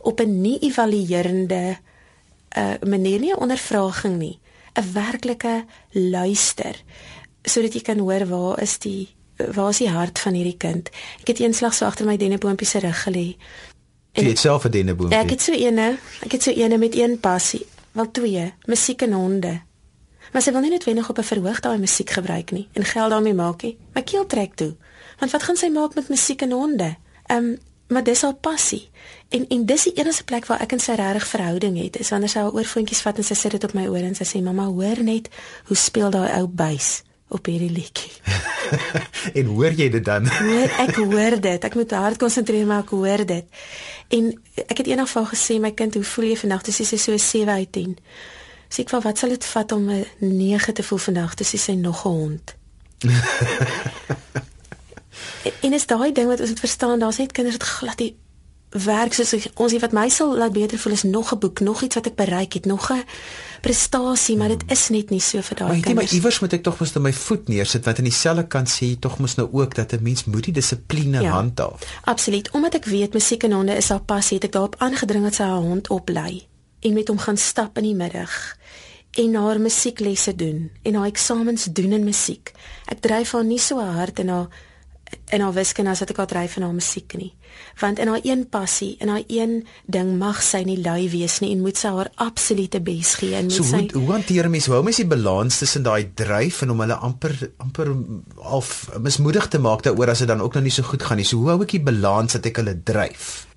op 0.00 0.20
'n 0.20 0.40
nie 0.42 0.58
evaluerende 0.60 1.78
uh 2.56 2.74
manier 2.82 3.20
nie, 3.20 3.36
ondervraging 3.36 4.18
nie. 4.18 4.38
'n 4.74 4.92
werklike 4.92 5.64
luister 5.92 6.76
sodat 7.44 7.74
jy 7.74 7.80
kan 7.80 7.98
hoor 7.98 8.26
waar 8.26 8.62
is 8.62 8.78
die 8.78 9.08
waar 9.54 9.70
is 9.70 9.78
die 9.78 9.88
hart 9.88 10.18
van 10.18 10.34
hierdie 10.34 10.56
kind? 10.58 10.90
Ek 11.22 11.28
het 11.32 11.40
eenslag 11.40 11.74
so 11.74 11.86
agter 11.86 12.06
my 12.06 12.16
denneboompie 12.18 12.66
se 12.66 12.78
rug 12.82 13.02
gelê. 13.06 13.36
Jy 14.18 14.24
het 14.28 14.38
self 14.38 14.64
'n 14.64 14.70
denneboompie. 14.70 15.18
Ek 15.18 15.30
het 15.30 15.42
so 15.42 15.52
eene, 15.52 15.98
ek 16.24 16.32
het 16.32 16.42
so 16.42 16.50
eene 16.50 16.78
met 16.78 16.94
een 16.94 17.20
passie, 17.20 17.66
wel 17.92 18.10
twee, 18.10 18.52
musiek 18.66 19.02
en 19.02 19.12
honde. 19.12 19.60
Maar 20.32 20.42
sy 20.42 20.52
wil 20.52 20.60
nie 20.60 20.70
net 20.70 20.84
wenig 20.84 21.08
op 21.08 21.18
'n 21.18 21.30
verhoog 21.30 21.60
daai 21.60 21.78
musiek 21.78 22.10
gebruik 22.10 22.50
nie 22.50 22.68
en 22.72 22.84
geld 22.84 23.10
daarmee 23.10 23.34
maak 23.34 23.62
nie. 23.62 23.76
My 23.94 24.02
keel 24.02 24.26
trek 24.26 24.54
toe. 24.54 24.76
Want 25.18 25.32
wat 25.32 25.42
gaan 25.42 25.56
sy 25.56 25.68
maak 25.68 25.94
met 25.94 26.08
musiek 26.08 26.42
en 26.42 26.52
honde? 26.52 26.96
Ehm 27.26 27.44
um, 27.44 27.58
maar 27.88 28.04
dis 28.04 28.24
al 28.24 28.34
passie. 28.34 28.90
En 29.28 29.48
en 29.48 29.66
dis 29.66 29.82
die 29.82 29.92
enigste 29.92 30.24
plek 30.24 30.46
waar 30.46 30.60
ek 30.60 30.72
en 30.72 30.80
sy 30.80 30.92
regtig 30.92 31.26
verhouding 31.26 31.82
het. 31.82 31.96
Is 31.98 32.08
wanneer 32.08 32.28
sy 32.28 32.38
haar 32.38 32.52
oorfoontjies 32.52 33.00
vat 33.00 33.16
en 33.16 33.24
sy 33.24 33.34
sit 33.34 33.50
dit 33.50 33.64
op 33.64 33.72
my 33.72 33.86
oor 33.86 34.04
en 34.04 34.14
sy 34.14 34.24
sê 34.24 34.42
mamma, 34.42 34.64
hoor 34.64 35.02
net 35.02 35.28
hoe 35.64 35.76
speel 35.76 36.10
daai 36.10 36.40
ou 36.40 36.46
buis 36.46 37.02
op 37.28 37.46
hierdie 37.46 37.70
liedjie. 37.70 38.12
en 39.38 39.46
hoor 39.46 39.72
jy 39.76 39.88
dit 39.92 40.04
dan? 40.04 40.26
hoor, 40.28 40.72
ek 40.84 40.96
hoor 40.96 41.40
dit. 41.40 41.64
Ek 41.64 41.76
moet 41.78 41.94
hard 41.96 42.20
konsentreer 42.20 42.66
maar 42.68 42.84
ek 42.84 42.92
hoor 42.96 43.24
dit. 43.28 43.60
En 44.08 44.30
ek 44.66 44.82
het 44.82 44.90
eendag 44.92 45.10
vir 45.12 45.28
gesê 45.32 45.58
my 45.60 45.72
kind, 45.76 45.94
hoe 45.98 46.04
voel 46.04 46.32
jy 46.32 46.38
vandag? 46.44 46.64
Dis 46.68 46.82
sy 46.82 47.00
so 47.00 47.16
7 47.16 47.48
uit 47.48 47.72
10. 47.72 47.96
Sê 48.68 48.80
ek, 48.80 48.90
"Wat 48.90 49.18
sal 49.18 49.28
dit 49.28 49.44
vat 49.44 49.72
om 49.72 49.90
'n 49.90 50.06
9 50.18 50.74
te 50.74 50.82
voel 50.82 50.98
vandag?" 50.98 51.34
Dis 51.34 51.62
sy 51.64 51.72
nog 51.72 52.04
'n 52.04 52.08
hond. 52.08 52.54
en 55.64 55.72
is 55.72 55.86
daai 55.86 56.12
ding 56.12 56.26
wat 56.26 56.40
ons 56.40 56.48
moet 56.48 56.60
verstaan, 56.60 56.98
daar's 56.98 57.16
net 57.18 57.32
kinders 57.32 57.56
wat 57.56 57.68
glad 57.68 57.98
nie 57.98 58.16
werk 58.68 59.14
soos 59.16 59.32
ons 59.56 59.74
wat 59.80 59.94
my 59.96 60.08
sal 60.12 60.34
laat 60.36 60.52
beter 60.52 60.78
voel 60.78 60.92
is 60.92 61.02
nog 61.02 61.32
'n 61.32 61.38
boek, 61.38 61.60
nog 61.60 61.82
iets 61.82 61.94
wat 61.94 62.06
ek 62.06 62.14
bereik 62.14 62.52
het, 62.52 62.64
nog 62.64 62.92
'n 62.92 63.04
prestasie, 63.60 64.36
maar 64.36 64.48
dit 64.48 64.62
is 64.66 64.88
net 64.88 65.10
nie 65.10 65.20
so 65.20 65.40
vir 65.40 65.56
daai 65.56 65.80
kinders. 65.80 65.94
Maar 65.94 66.14
iewers 66.14 66.38
moet 66.40 66.52
ek 66.52 66.62
tog 66.62 66.78
mos 66.78 66.92
my 66.92 67.12
voet 67.12 67.48
neersit 67.48 67.84
want 67.84 67.98
aan 67.98 68.04
dieselfde 68.04 68.46
kant 68.46 68.68
sê 68.68 68.84
jy 68.84 68.96
tog 69.00 69.18
mos 69.18 69.34
nou 69.34 69.48
ook 69.52 69.74
dat 69.74 69.92
'n 69.92 70.02
mens 70.02 70.24
moet 70.24 70.44
die 70.44 70.52
dissipline 70.52 71.20
ja, 71.20 71.30
handhaaf. 71.30 72.00
Absoluut. 72.04 72.50
Omdat 72.50 72.74
ek 72.74 72.84
weet 72.84 73.12
musiek 73.12 73.42
en 73.42 73.52
honde 73.52 73.76
is 73.76 73.88
haar 73.88 74.02
passie, 74.02 74.34
het 74.34 74.44
ek 74.44 74.52
daarop 74.52 74.74
aangedring 74.78 75.24
dat 75.24 75.34
sy 75.34 75.42
haar 75.42 75.62
hond 75.62 75.88
oplei 75.88 76.46
en 76.80 76.92
met 76.92 77.08
hom 77.08 77.18
gaan 77.18 77.36
stap 77.36 77.76
in 77.76 77.82
die 77.82 77.94
middag 77.94 78.56
en 79.18 79.34
haar 79.34 79.60
musieklesse 79.60 80.34
doen 80.38 80.70
en 80.82 80.94
haar 80.94 81.10
eksamens 81.10 81.68
doen 81.74 81.92
in 81.96 82.06
musiek. 82.06 82.52
Ek 82.86 83.02
dryf 83.04 83.34
haar 83.34 83.46
nie 83.46 83.60
so 83.62 83.82
hard 83.82 84.22
in 84.22 84.30
haar 84.32 84.48
in 85.32 85.40
haar 85.40 85.54
wiskunde 85.56 85.92
as 85.92 86.02
wat 86.02 86.10
ek 86.12 86.20
haar 86.20 86.28
dryf 86.28 86.56
in 86.58 86.64
haar 86.66 86.74
musiek 86.76 87.14
nie. 87.16 87.30
Want 87.80 88.00
in 88.02 88.10
haar 88.12 88.20
een 88.24 88.44
passie, 88.52 88.90
in 89.00 89.08
haar 89.08 89.24
een 89.26 89.54
ding 89.88 90.10
mag 90.20 90.42
sy 90.44 90.60
nie 90.68 90.76
lui 90.84 91.08
wees 91.12 91.38
nie 91.40 91.50
en 91.54 91.62
moet 91.64 91.80
sy 91.80 91.92
haar 91.96 92.10
absolute 92.20 92.80
bes 92.84 93.14
gee 93.20 93.34
en 93.38 93.48
moet 93.48 93.56
so, 93.56 93.66
sy 93.66 93.82
hoe, 93.86 94.02
hoe 94.02 94.12
hanteer 94.12 94.50
mens 94.52 94.68
hoe 94.68 94.82
mens 94.84 95.00
die 95.00 95.08
balans 95.08 95.60
tussen 95.62 95.86
daai 95.86 96.10
dryf 96.16 96.62
en 96.64 96.76
om 96.76 96.84
hulle 96.84 97.00
amper 97.08 97.34
amper 97.64 97.92
half 98.52 98.72
mismoedig 99.00 99.48
te 99.52 99.60
maak 99.64 99.84
daaroor 99.86 100.12
as 100.12 100.24
dit 100.24 100.30
dan 100.30 100.44
ook 100.44 100.60
nou 100.60 100.66
nie 100.68 100.74
so 100.74 100.86
goed 100.86 101.04
gaan 101.08 101.20
nie. 101.20 101.28
So 101.28 101.40
hoe 101.40 101.54
hou 101.54 101.62
ek 101.64 101.78
die 101.78 101.84
balans 101.90 102.36
dat 102.36 102.52
ek 102.52 102.62
hulle 102.62 102.76
dryf? 102.76 103.47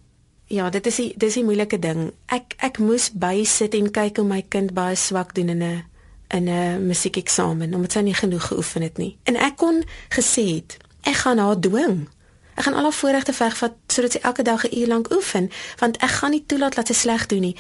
Ja, 0.51 0.70
dit 0.70 0.86
is 0.86 0.96
die 1.00 1.13
dis 1.15 1.38
die 1.39 1.46
moeilike 1.48 1.77
ding. 1.79 2.10
Ek 2.27 2.58
ek 2.60 2.81
moes 2.84 3.08
bysit 3.15 3.75
en 3.77 3.86
kyk 3.96 4.17
hoe 4.20 4.25
my 4.27 4.41
kind 4.51 4.74
baie 4.75 4.98
swak 5.00 5.31
doen 5.38 5.50
in 5.53 5.63
'n 5.63 5.84
in 6.27 6.50
'n 6.50 6.88
musiekeksamen 6.88 7.74
omdat 7.74 7.91
sy 7.91 8.00
nie 8.00 8.13
genoeg 8.13 8.48
geoefen 8.48 8.81
het 8.81 8.98
nie. 8.98 9.17
En 9.24 9.36
ek 9.36 9.55
kon 9.55 9.84
gesê 10.10 10.43
het 10.55 10.77
ek 11.01 11.15
gaan 11.15 11.38
haar 11.38 11.60
dwing. 11.60 12.10
Ek 12.55 12.63
gaan 12.63 12.74
al 12.74 12.84
haar 12.84 13.00
voorregte 13.00 13.34
vegvat 13.34 13.74
sodat 13.88 14.12
sy 14.12 14.20
elke 14.22 14.43
dag 14.43 14.63
'n 14.63 14.79
uur 14.79 14.88
lank 14.88 15.12
oefen, 15.13 15.50
want 15.79 15.98
ek 15.98 16.10
gaan 16.10 16.31
nie 16.31 16.43
toelaat 16.46 16.75
dat 16.75 16.88
sy 16.88 16.93
sleg 16.93 17.25
doen 17.25 17.41
nie. 17.41 17.55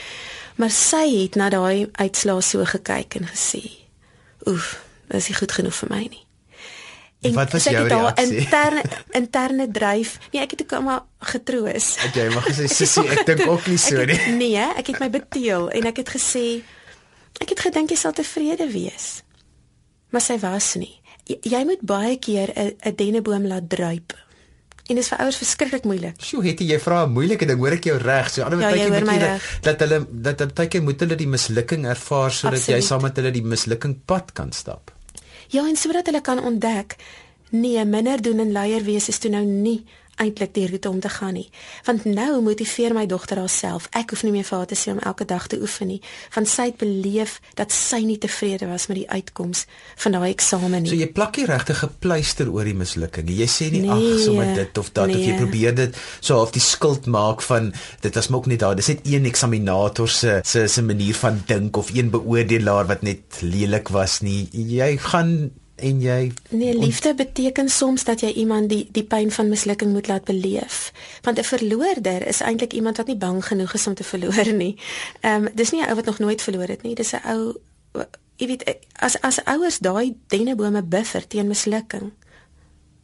Maar 0.55 0.71
sy 0.71 1.21
het 1.21 1.35
na 1.35 1.49
daai 1.49 1.89
uitslae 1.91 2.41
so 2.41 2.65
gekyk 2.65 3.15
en 3.15 3.27
gesê: 3.27 3.71
"Oef, 4.45 4.83
dit 5.07 5.17
is 5.17 5.27
nie 5.27 5.37
goed 5.37 5.51
genoeg 5.51 5.75
vir 5.75 5.89
my 5.89 6.07
nie." 6.09 6.25
En 7.21 7.33
wat 7.37 7.51
was 7.53 7.63
jou 7.69 7.87
reaksie? 7.87 8.37
Interne 8.37 8.81
interne 9.17 9.67
dryf. 9.71 10.17
Nee, 10.31 10.41
ek 10.41 10.55
het 10.55 10.63
ook 10.63 10.83
maar 10.83 11.03
getroos. 11.19 11.95
Het 12.01 12.15
jy 12.15 12.29
maar 12.33 12.47
gesê 12.49 12.65
sussie, 12.65 13.05
ek 13.15 13.25
dink 13.25 13.45
ook 13.47 13.67
nie 13.69 13.77
so 13.77 14.05
nie. 14.05 14.17
Nee, 14.43 14.63
ek 14.77 14.93
het 14.93 15.03
my 15.03 15.09
beteel 15.09 15.69
en 15.69 15.91
ek 15.91 16.01
het 16.01 16.15
gesê 16.17 16.45
ek 17.41 17.53
het 17.53 17.59
gedink 17.67 17.93
jy 17.93 17.97
sal 17.97 18.13
tevrede 18.17 18.65
wees. 18.71 19.21
Maar 20.09 20.25
sy 20.25 20.39
was 20.41 20.73
nie 20.81 21.01
jy 21.25 21.61
moet 21.67 21.81
baie 21.81 22.17
keer 22.19 22.51
'n 22.55 22.75
'n 22.89 22.95
denneboom 22.95 23.47
laat 23.47 23.69
druip. 23.69 24.13
En 24.89 24.95
dit 24.95 25.03
is 25.03 25.07
vir 25.09 25.17
ouers 25.17 25.37
verskriklik 25.37 25.83
moeilik. 25.83 26.15
Sjoe, 26.21 26.43
het 26.43 26.59
jy 26.59 26.79
vra 26.79 27.05
'n 27.05 27.11
moeilike 27.11 27.45
ding, 27.45 27.59
hoor 27.59 27.71
ek 27.71 27.83
jou 27.83 27.97
reg? 27.97 28.29
So 28.29 28.43
ander 28.43 28.59
ja, 28.59 28.69
tydjie 28.69 28.89
moet 28.89 29.11
jy 29.11 29.19
dat, 29.19 29.41
dat 29.61 29.79
hulle 29.79 30.07
dat 30.11 30.37
dat 30.37 30.55
tydjie 30.55 30.81
moet 30.81 30.99
hulle 30.99 31.15
die 31.15 31.27
mislukking 31.27 31.85
ervaar 31.85 32.31
sodat 32.31 32.65
jy 32.65 32.81
saam 32.81 33.01
met 33.01 33.15
hulle 33.15 33.31
die 33.31 33.43
mislukking 33.43 34.01
pad 34.05 34.33
kan 34.33 34.51
stap. 34.51 34.91
Ja, 35.51 35.65
en 35.67 35.75
sodat 35.75 36.07
hulle 36.07 36.21
kan 36.23 36.39
ontdek 36.39 36.95
nee, 37.51 37.85
minder 37.85 38.21
doen 38.23 38.39
en 38.39 38.51
leier 38.55 38.83
wees 38.87 39.09
is 39.11 39.19
toe 39.19 39.31
nou 39.33 39.43
nie 39.43 39.81
eintlik 40.21 40.53
die 40.55 40.67
roete 40.69 40.89
om 40.89 40.99
te 41.01 41.09
gaan 41.09 41.33
nie. 41.37 41.47
Want 41.87 42.05
nou 42.05 42.41
motiveer 42.45 42.93
my 42.95 43.05
dogter 43.09 43.41
haarself. 43.41 43.87
Ek 43.97 44.13
hoef 44.13 44.23
nie 44.25 44.33
meer 44.35 44.47
vir 44.47 44.57
haar 44.57 44.69
te 44.69 44.77
sê 44.79 44.93
om 44.93 45.01
elke 45.11 45.25
dag 45.29 45.47
te 45.51 45.59
oefen 45.61 45.91
nie, 45.91 45.99
want 46.35 46.49
sy 46.51 46.69
het 46.69 46.79
beleef 46.81 47.39
dat 47.59 47.73
sy 47.75 48.01
nie 48.05 48.17
tevrede 48.21 48.69
was 48.69 48.87
met 48.91 49.01
die 49.01 49.07
uitkoms 49.09 49.65
van 50.03 50.17
daai 50.17 50.29
eksamen 50.31 50.85
nie. 50.85 50.91
So 50.91 50.99
jy 50.99 51.09
plak 51.15 51.37
nie 51.37 51.47
regtig 51.49 51.83
'n 51.83 51.95
pleister 51.99 52.51
oor 52.51 52.65
die 52.65 52.77
mislukking. 52.77 53.29
Jy 53.29 53.47
sê 53.47 53.71
nie 53.71 53.81
nee, 53.85 53.89
ag, 53.91 54.19
sommer 54.25 54.55
dit 54.55 54.77
of 54.77 54.91
dat 54.91 55.07
nee. 55.07 55.17
of 55.17 55.25
jy 55.25 55.37
probeer 55.37 55.75
dit 55.75 55.97
so 56.19 56.41
of 56.41 56.51
die 56.51 56.63
skuld 56.63 57.05
maak 57.05 57.41
van 57.41 57.73
dit 58.01 58.15
was 58.15 58.29
mok 58.29 58.45
nie 58.47 58.57
daar. 58.57 58.75
Dis 58.75 58.87
net 58.87 59.05
een 59.05 59.25
eksaminator 59.25 60.09
se 60.09 60.41
se 60.43 60.67
se 60.67 60.81
manier 60.81 61.15
van 61.15 61.41
dink 61.47 61.77
of 61.77 61.93
een 61.93 62.09
beoordelaar 62.09 62.87
wat 62.87 63.01
net 63.01 63.41
lelik 63.41 63.89
was 63.89 64.21
nie. 64.21 64.49
Jy 64.51 64.97
gaan 64.97 65.51
en 65.81 66.01
jy 66.01 66.31
Nee, 66.49 66.77
liefde 66.77 67.13
beteken 67.13 67.69
soms 67.69 68.03
dat 68.03 68.21
jy 68.21 68.31
iemand 68.43 68.69
die 68.69 68.87
die 68.91 69.03
pyn 69.03 69.31
van 69.31 69.49
mislukking 69.49 69.91
moet 69.91 70.07
laat 70.07 70.23
beleef. 70.23 70.91
Want 71.21 71.39
'n 71.39 71.43
verloorder 71.43 72.27
is 72.27 72.41
eintlik 72.41 72.73
iemand 72.73 72.97
wat 72.97 73.07
nie 73.07 73.17
bang 73.17 73.45
genoeg 73.45 73.73
is 73.73 73.87
om 73.87 73.93
te 73.93 74.03
verloor 74.03 74.53
nie. 74.53 74.75
Ehm 75.21 75.45
um, 75.45 75.49
dis 75.53 75.71
nie 75.71 75.81
'n 75.81 75.89
ou 75.89 75.95
wat 75.95 76.05
nog 76.05 76.19
nooit 76.19 76.41
verloor 76.41 76.67
het 76.67 76.81
nie. 76.81 76.95
Dis 76.95 77.13
'n 77.13 77.27
ou 77.27 77.55
jy 78.35 78.47
weet 78.47 78.77
as 78.93 79.21
as 79.21 79.43
ouers 79.45 79.79
daai 79.79 80.15
dennebome 80.27 80.83
buffer 80.83 81.27
teen 81.27 81.47
mislukking 81.47 82.11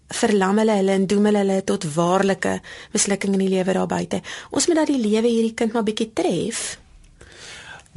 verlam 0.08 0.58
hulle 0.58 0.76
hulle 0.80 0.92
en 0.92 1.08
doen 1.08 1.26
hulle 1.26 1.44
hulle 1.44 1.64
tot 1.68 1.86
waarlike 1.94 2.60
mislukking 2.94 3.34
in 3.34 3.44
die 3.44 3.52
lewe 3.52 3.74
daar 3.74 3.88
buite. 3.92 4.22
Ons 4.50 4.68
moet 4.68 4.80
dat 4.82 4.88
die 4.88 5.02
lewe 5.02 5.28
hierdie 5.28 5.54
kind 5.54 5.74
maar 5.74 5.84
bietjie 5.84 6.12
tref. 6.14 6.80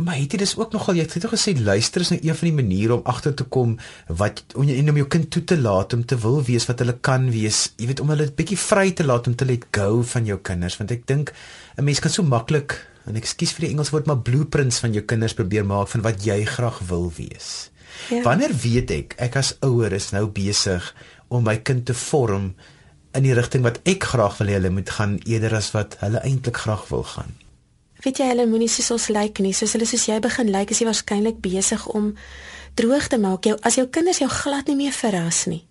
Maar 0.00 0.16
het 0.16 0.32
jy 0.32 0.38
dis 0.40 0.54
ook 0.56 0.72
nogal 0.72 0.96
jy 0.96 1.04
het 1.04 1.26
gesê 1.28 1.52
luister 1.58 2.00
is 2.00 2.12
nou 2.14 2.18
een 2.22 2.36
van 2.36 2.48
die 2.48 2.56
maniere 2.56 2.94
om 2.96 3.08
agter 3.12 3.34
te 3.36 3.44
kom 3.44 3.74
wat 4.20 4.40
om 4.56 4.68
jy 4.68 4.78
om 4.80 5.00
jou 5.00 5.08
kind 5.12 5.28
toe 5.34 5.42
te 5.44 5.58
laat 5.60 5.92
om 5.96 6.04
te 6.08 6.16
wil 6.22 6.38
wees 6.46 6.66
wat 6.70 6.80
hulle 6.80 6.96
kan 7.04 7.26
wees. 7.34 7.66
Jy 7.76 7.90
weet 7.90 8.00
om 8.00 8.12
hulle 8.12 8.30
'n 8.30 8.36
bietjie 8.36 8.58
vry 8.58 8.92
te 8.92 9.04
laat 9.04 9.26
om 9.26 9.34
te 9.36 9.44
let 9.44 9.66
go 9.70 10.02
van 10.02 10.24
jou 10.24 10.38
kinders 10.38 10.78
want 10.78 10.90
ek 10.90 11.06
dink 11.06 11.32
'n 11.76 11.84
mens 11.84 12.00
kan 12.00 12.10
so 12.10 12.22
maklik 12.22 12.86
en 13.06 13.16
ek 13.16 13.26
skuis 13.26 13.52
vir 13.52 13.66
die 13.66 13.72
Engels 13.74 13.90
woord 13.90 14.06
maar 14.06 14.22
blueprints 14.22 14.78
van 14.78 14.92
jou 14.92 15.02
kinders 15.02 15.34
probeer 15.34 15.66
maak 15.66 15.88
van 15.88 16.02
wat 16.02 16.24
jy 16.24 16.44
graag 16.44 16.80
wil 16.88 17.12
wees. 17.16 17.70
Ja. 18.08 18.22
Wanneer 18.22 18.54
weet 18.56 18.90
ek 18.90 19.14
ek 19.18 19.36
as 19.36 19.56
ouer 19.60 19.92
is 19.92 20.12
nou 20.12 20.26
besig 20.26 20.94
om 21.28 21.44
my 21.44 21.56
kind 21.56 21.84
te 21.86 21.94
vorm 21.94 22.54
in 23.12 23.22
die 23.22 23.34
rigting 23.34 23.62
wat 23.62 23.80
ek 23.84 24.04
graag 24.04 24.38
wil 24.38 24.46
hê 24.46 24.52
hulle 24.52 24.70
moet 24.70 24.90
gaan 24.90 25.20
eerder 25.26 25.54
as 25.54 25.72
wat 25.72 25.96
hulle 26.00 26.22
eintlik 26.22 26.56
graag 26.56 26.88
wil 26.88 27.02
gaan? 27.02 27.39
Weet 28.04 28.18
jy 28.18 28.28
hulle 28.32 28.46
moenie 28.46 28.68
soos 28.68 28.90
ons 28.90 29.08
lyk 29.08 29.38
nie. 29.44 29.52
Soos 29.52 29.74
hulle 29.76 29.86
soos 29.86 30.06
jy 30.08 30.20
begin 30.20 30.52
lyk 30.52 30.70
is 30.70 30.80
jy 30.80 30.88
waarskynlik 30.88 31.40
besig 31.44 31.86
om 31.92 32.14
droog 32.74 33.08
te 33.08 33.18
maak. 33.18 33.44
Jou 33.44 33.58
as 33.62 33.76
jou 33.76 33.86
kinders 33.88 34.22
jou 34.22 34.30
glad 34.30 34.68
nie 34.68 34.78
meer 34.84 34.96
verras 34.96 35.46
nie 35.46 35.64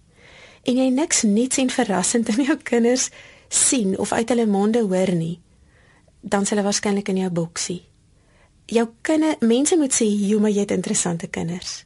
en 0.68 0.78
jy 0.78 0.90
niks 0.94 1.24
niets 1.24 1.60
en 1.62 1.72
verrassend 1.72 2.30
in 2.34 2.44
jou 2.44 2.58
kinders 2.64 3.10
sien 3.50 3.96
of 3.98 4.12
uit 4.14 4.30
hulle 4.30 4.46
monde 4.50 4.82
hoor 4.86 5.14
nie 5.16 5.40
dan 6.22 6.46
sal 6.46 6.58
hulle 6.58 6.68
waarskynlik 6.68 7.08
in 7.14 7.22
jou 7.22 7.30
boksie. 7.32 7.80
Jou 8.68 8.90
kinders 9.08 9.40
mense 9.40 9.78
moet 9.80 9.96
sê 9.96 10.06
jy 10.06 10.36
maar 10.38 10.52
jy 10.52 10.66
het 10.66 10.74
interessante 10.76 11.30
kinders. 11.32 11.86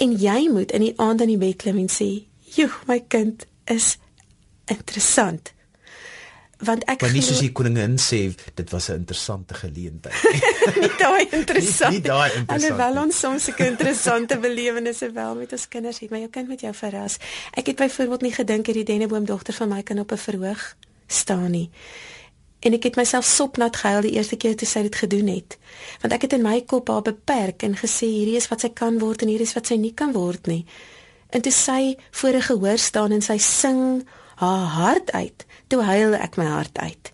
En 0.00 0.14
jy 0.16 0.48
moet 0.48 0.72
in 0.72 0.86
die 0.86 0.94
aand 0.96 1.20
in 1.20 1.34
die 1.34 1.40
bed 1.40 1.58
klim 1.60 1.78
en 1.82 1.90
sê 1.92 2.08
joe 2.56 2.70
my 2.88 3.02
kind 3.12 3.44
is 3.68 3.98
interessant 4.72 5.52
want 6.58 6.84
ek 6.90 7.00
Maar 7.00 7.12
nie 7.14 7.22
soos 7.22 7.40
die 7.42 7.52
koningin 7.54 7.94
sê 8.02 8.34
dit 8.54 8.70
was 8.70 8.88
'n 8.88 9.04
interessante 9.04 9.54
geleentheid. 9.54 10.14
nie 10.80 10.96
daai 10.98 11.26
interessant. 11.30 11.92
Nie, 11.92 12.00
nie 12.00 12.08
daai 12.08 12.30
interessant. 12.40 12.50
Alhoewel 12.50 13.02
ons 13.04 13.18
soms 13.18 13.44
sulke 13.44 13.66
interessante 13.66 14.38
belewennisse 14.46 15.12
wel 15.12 15.34
met 15.34 15.52
ons 15.52 15.68
kinders 15.68 15.98
het, 15.98 16.10
maar 16.10 16.18
jou 16.18 16.30
kind 16.30 16.48
moet 16.48 16.60
jou 16.60 16.74
verras. 16.74 17.18
Ek 17.54 17.66
het 17.66 17.76
byvoorbeeld 17.76 18.22
nie 18.22 18.32
gedink 18.32 18.66
hierdie 18.66 18.84
denneboom 18.84 19.24
dogter 19.24 19.54
van 19.54 19.68
my 19.68 19.82
kan 19.82 19.98
op 19.98 20.12
'n 20.12 20.16
verhoog 20.16 20.76
staan 21.06 21.50
nie. 21.50 21.70
En 22.58 22.74
ek 22.74 22.82
het 22.82 22.96
myself 22.96 23.24
sopnat 23.24 23.76
gehuil 23.76 24.00
die 24.00 24.16
eerste 24.18 24.36
keer 24.36 24.56
toe 24.56 24.66
sy 24.66 24.82
dit 24.82 24.96
gedoen 24.96 25.26
het. 25.30 25.58
Want 26.02 26.12
ek 26.12 26.22
het 26.26 26.32
in 26.32 26.42
my 26.42 26.60
kop 26.66 26.88
haar 26.88 27.02
beperk 27.06 27.62
en 27.62 27.76
gesê 27.78 28.06
hierdie 28.10 28.36
is 28.36 28.48
wat 28.50 28.60
sy 28.60 28.68
kan 28.74 28.98
word 28.98 29.22
en 29.22 29.30
hierdie 29.30 29.46
is 29.46 29.54
wat 29.54 29.70
sy 29.70 29.78
nie 29.78 29.94
kan 29.94 30.12
word 30.12 30.46
nie. 30.50 30.64
En 31.30 31.44
toe 31.44 31.52
sy 31.52 31.96
voor 32.10 32.34
'n 32.34 32.42
gehoor 32.42 32.78
staan 32.78 33.12
en 33.12 33.22
sy 33.22 33.38
sing 33.38 34.08
haar 34.38 34.66
hart 34.78 35.12
uit 35.12 35.46
toe 35.66 35.82
huil 35.82 36.14
ek 36.14 36.36
my 36.38 36.46
hart 36.46 36.78
uit. 36.78 37.12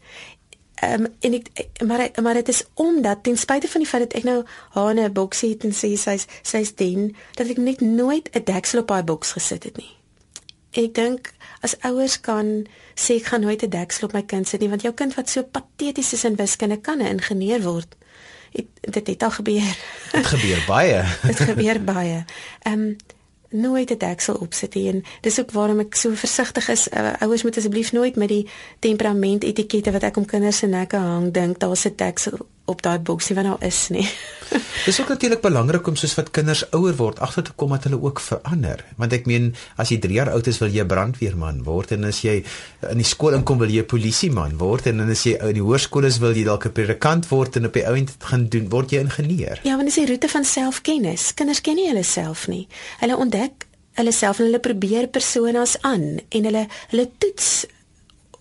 Ehm 0.84 1.06
um, 1.06 1.12
en 1.20 1.34
ek 1.34 1.48
maar 1.86 2.10
maar 2.22 2.34
dit 2.34 2.48
is 2.48 2.64
omdat 2.74 3.22
ten 3.22 3.38
spyte 3.38 3.68
van 3.68 3.80
die 3.80 3.88
feit 3.88 4.02
dat 4.02 4.16
ek 4.20 4.26
nou 4.28 4.44
haar 4.76 4.90
in 4.90 5.04
'n 5.04 5.12
boksie 5.12 5.50
het 5.50 5.64
en 5.64 5.72
sê 5.72 5.96
sy's 5.96 6.26
sy's 6.42 6.74
den 6.74 7.16
dat 7.34 7.48
ek 7.48 7.56
net 7.56 7.80
nooit 7.80 8.28
'n 8.32 8.44
deksel 8.44 8.80
op 8.80 8.90
haar 8.90 9.04
boks 9.04 9.32
gesit 9.32 9.64
het 9.64 9.76
nie. 9.76 9.92
Ek 10.72 10.94
dink 10.94 11.32
as 11.60 11.80
ouers 11.80 12.20
kan 12.20 12.66
sê 12.94 13.16
ek 13.16 13.26
gaan 13.32 13.40
nooit 13.40 13.62
'n 13.62 13.70
deksel 13.70 14.06
op 14.06 14.12
my 14.12 14.22
kind 14.22 14.48
sit 14.48 14.60
nie 14.60 14.68
want 14.68 14.82
jou 14.82 14.94
kind 14.94 15.14
wat 15.14 15.30
so 15.30 15.42
pateties 15.42 16.12
is 16.12 16.24
in 16.24 16.36
wiskunde 16.36 16.80
kan 16.80 16.98
'n 16.98 17.06
ingenieur 17.06 17.62
word. 17.62 17.96
Het, 18.52 18.66
dit 18.80 19.06
het 19.06 19.22
al 19.22 19.30
gebeur. 19.30 19.76
Dit 20.12 20.26
gebeur 20.26 20.64
baie. 20.66 21.04
dit 21.30 21.40
gebeur 21.40 21.84
baie. 21.84 22.24
Ehm 22.62 22.80
um, 22.80 22.96
nooit 23.50 23.90
'n 23.90 23.98
deksel 23.98 24.34
opsit 24.34 24.74
nie 24.74 24.88
en 24.88 25.04
dis 25.20 25.40
ook 25.40 25.50
waarom 25.50 25.80
ek 25.80 25.94
so 25.94 26.14
versigtig 26.14 26.68
is. 26.68 26.88
Uh, 26.88 27.12
ouers 27.20 27.42
moet 27.42 27.56
asseblief 27.56 27.92
nooit 27.92 28.16
met 28.16 28.28
die 28.28 28.48
temperament 28.78 29.44
etikette 29.44 29.92
wat 29.92 30.02
ek 30.02 30.16
om 30.16 30.24
kinders 30.24 30.58
se 30.58 30.66
nekke 30.66 30.96
hang 30.96 31.32
dink 31.32 31.58
daar's 31.58 31.84
'n 31.86 31.92
deksel 31.96 32.38
op 32.64 32.82
daai 32.82 32.98
boksie 32.98 33.36
wat 33.36 33.44
daar 33.44 33.64
is 33.66 33.88
nie. 33.92 34.06
Dis 34.86 35.00
ook 35.00 35.08
natuurlik 35.08 35.40
belangrik 35.40 35.86
om 35.86 35.96
soos 35.96 36.14
wat 36.16 36.30
kinders 36.30 36.62
ouer 36.76 36.96
word 36.96 37.20
agter 37.24 37.44
te 37.44 37.52
kom 37.56 37.74
dat 37.74 37.84
hulle 37.88 38.00
ook 38.00 38.20
verander. 38.20 38.84
Want 39.00 39.12
ek 39.16 39.28
meen 39.28 39.50
as 39.80 39.92
jy 39.92 39.98
3 40.00 40.16
jaar 40.16 40.30
oud 40.32 40.48
is 40.48 40.60
wil 40.62 40.72
jy 40.72 40.86
brandweerman 40.88 41.62
word 41.66 41.92
en 41.96 42.08
as 42.08 42.22
jy 42.24 42.38
in 42.90 43.02
die 43.02 43.08
skool 43.08 43.36
inkom 43.36 43.60
wil 43.60 43.72
jy 43.72 43.84
polisieman 43.88 44.56
word 44.60 44.88
en 44.90 45.02
dan 45.02 45.12
as 45.12 45.26
jy 45.28 45.36
in 45.36 45.58
die 45.58 45.64
hoërskool 45.64 46.08
is 46.08 46.20
wil 46.24 46.36
jy 46.36 46.46
dalk 46.48 46.66
'n 46.66 46.76
predikant 46.76 47.28
word 47.28 47.56
en 47.56 47.66
op 47.68 47.76
die 47.76 47.86
ouend 47.86 48.16
gaan 48.30 48.48
doen 48.48 48.68
word 48.70 48.92
jy 48.92 49.04
ingenieur. 49.04 49.60
Ja, 49.64 49.76
want 49.76 49.88
dis 49.88 50.00
die 50.00 50.08
roete 50.08 50.28
van 50.28 50.44
selfkennis. 50.44 51.34
Kinders 51.34 51.60
ken 51.60 51.76
nie 51.76 51.88
hulle 51.88 52.04
self 52.04 52.48
nie. 52.48 52.68
Hulle 53.00 53.16
ontdek 53.16 53.66
hulle 53.94 54.12
self 54.12 54.40
en 54.40 54.48
hulle 54.48 54.62
probeer 54.62 55.06
personas 55.08 55.76
aan 55.86 56.18
en 56.28 56.48
hulle 56.48 56.66
hulle 56.90 57.10
toets 57.18 57.66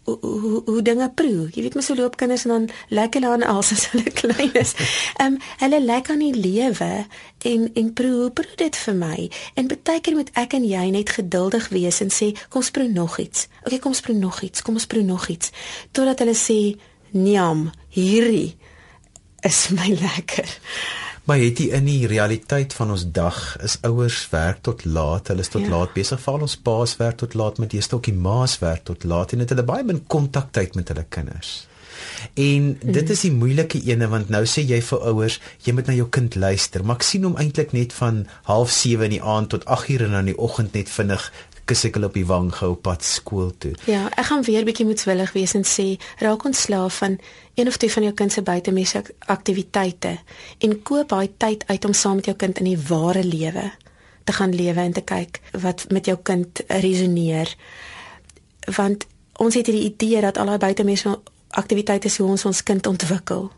hoe 0.03 0.17
hoe, 0.21 0.61
hoe 0.65 0.81
dinge 0.81 1.09
proe. 1.15 1.47
Jy 1.53 1.61
weet 1.65 1.75
mos 1.75 1.87
hoe 1.87 1.97
loop 1.97 2.15
kinders 2.19 2.43
en 2.45 2.53
dan 2.53 2.69
lekker 2.87 3.21
hulle 3.21 3.33
aan 3.33 3.45
als 3.55 3.71
as 3.75 3.85
hulle 3.91 4.11
klein 4.11 4.53
is. 4.53 4.73
Ehm 5.17 5.33
um, 5.33 5.37
hulle 5.63 5.79
lek 5.83 6.09
aan 6.09 6.23
die 6.23 6.35
lewe 6.35 7.05
en 7.51 7.69
en 7.73 7.93
proe 7.93 8.11
hoe 8.11 8.31
proe 8.31 8.55
dit 8.55 8.77
vir 8.85 8.97
my. 8.99 9.29
En 9.59 9.69
baie 9.73 10.01
keer 10.01 10.17
moet 10.19 10.31
ek 10.39 10.57
en 10.59 10.67
jy 10.67 10.85
net 10.95 11.15
geduldig 11.19 11.69
wees 11.75 12.01
en 12.03 12.11
sê 12.11 12.33
kom 12.49 12.61
sproe 12.61 12.89
nog 12.91 13.17
iets. 13.19 13.47
Okay, 13.63 13.79
kom 13.79 13.93
sproe 13.93 14.15
nog 14.17 14.41
iets. 14.41 14.61
Kom 14.61 14.79
ons 14.79 14.89
proe 14.89 15.03
nog 15.03 15.27
iets 15.27 15.51
totdat 15.91 16.19
hulle 16.19 16.35
sê 16.35 16.75
"Niam, 17.11 17.71
hierdie 17.89 18.55
is 19.41 19.67
my 19.69 19.87
lekker." 20.05 20.59
Maar 21.23 21.39
het 21.39 21.59
jy 21.61 21.69
in 21.71 21.85
die 21.87 22.07
realiteit 22.11 22.73
van 22.75 22.89
ons 22.91 23.05
dag 23.15 23.37
is 23.63 23.77
ouers 23.87 24.17
werk 24.33 24.57
tot 24.67 24.83
laat. 24.83 25.29
Hulle 25.31 25.45
is 25.45 25.51
tot 25.53 25.63
ja. 25.63 25.71
laat 25.71 25.93
besig. 25.95 26.19
Val 26.19 26.43
ons 26.43 26.57
paas 26.59 26.97
werk 26.99 27.21
tot 27.21 27.37
laat 27.39 27.61
met 27.63 27.71
die 27.71 27.83
stokkie 27.83 28.15
maas 28.15 28.57
werk 28.59 28.83
tot 28.89 29.05
laat 29.07 29.31
en 29.31 29.43
het 29.43 29.53
hulle 29.55 29.63
baie 29.63 29.85
min 29.87 30.03
kontaktyd 30.11 30.75
met 30.75 30.91
hulle 30.91 31.05
kinders. 31.07 31.61
En 32.35 32.73
dit 32.81 33.09
is 33.15 33.23
die 33.23 33.31
moeilike 33.31 33.79
ene 33.87 34.09
want 34.11 34.31
nou 34.33 34.43
sê 34.49 34.65
jy 34.67 34.81
vir 34.83 35.07
ouers, 35.13 35.39
jy 35.63 35.75
moet 35.77 35.87
na 35.87 35.95
jou 35.95 36.09
kind 36.11 36.35
luister, 36.35 36.83
maar 36.83 36.99
ek 36.99 37.07
sien 37.07 37.23
hom 37.27 37.37
eintlik 37.39 37.71
net 37.77 37.95
van 37.95 38.25
07:30 38.49 39.07
in 39.07 39.15
die 39.15 39.23
aand 39.35 39.53
tot 39.53 39.65
8:00 39.65 40.11
in 40.19 40.31
die 40.33 40.37
oggend 40.37 40.75
net 40.75 40.91
vinnig 40.91 41.31
kus 41.65 41.85
ek 41.87 41.95
hulle 41.97 42.09
op 42.11 42.17
die 42.17 42.25
wang 42.27 42.49
gehou 42.53 42.75
pad 42.75 43.03
skool 43.07 43.53
toe. 43.57 43.71
Ja, 43.87 44.09
ek 44.11 44.27
gaan 44.31 44.43
weer 44.47 44.65
bietjie 44.67 44.87
moetswillig 44.87 45.31
wees 45.35 45.53
en 45.57 45.63
sê 45.67 45.93
raak 46.19 46.43
ontslaaf 46.45 46.97
van 47.03 47.19
een 47.55 47.67
of 47.67 47.77
twee 47.77 47.91
van 47.93 48.03
jou 48.03 48.13
kind 48.13 48.33
se 48.33 48.41
buitemuise 48.41 49.03
aktiwiteite 49.31 50.17
en 50.59 50.75
koop 50.83 51.13
daai 51.13 51.29
tyd 51.37 51.63
uit 51.67 51.85
om 51.85 51.93
saam 51.93 52.19
met 52.19 52.29
jou 52.31 52.35
kind 52.35 52.59
in 52.59 52.73
die 52.73 52.81
ware 52.89 53.23
lewe 53.23 53.71
te 54.23 54.33
gaan 54.33 54.55
lewe 54.55 54.79
en 54.79 54.93
te 54.93 55.01
kyk 55.01 55.39
wat 55.51 55.85
met 55.89 56.05
jou 56.05 56.17
kind 56.23 56.61
resoneer. 56.67 57.55
Want 58.75 59.07
ons 59.33 59.55
het 59.55 59.67
hierdie 59.67 59.89
idee 59.89 60.21
dat 60.21 60.37
al 60.37 60.53
daai 60.53 60.57
buitemuise 60.57 61.19
aktiwiteite 61.49 62.11
hoe 62.17 62.29
ons 62.29 62.45
ons 62.45 62.63
kind 62.63 62.87
ontwikkel. 62.87 63.51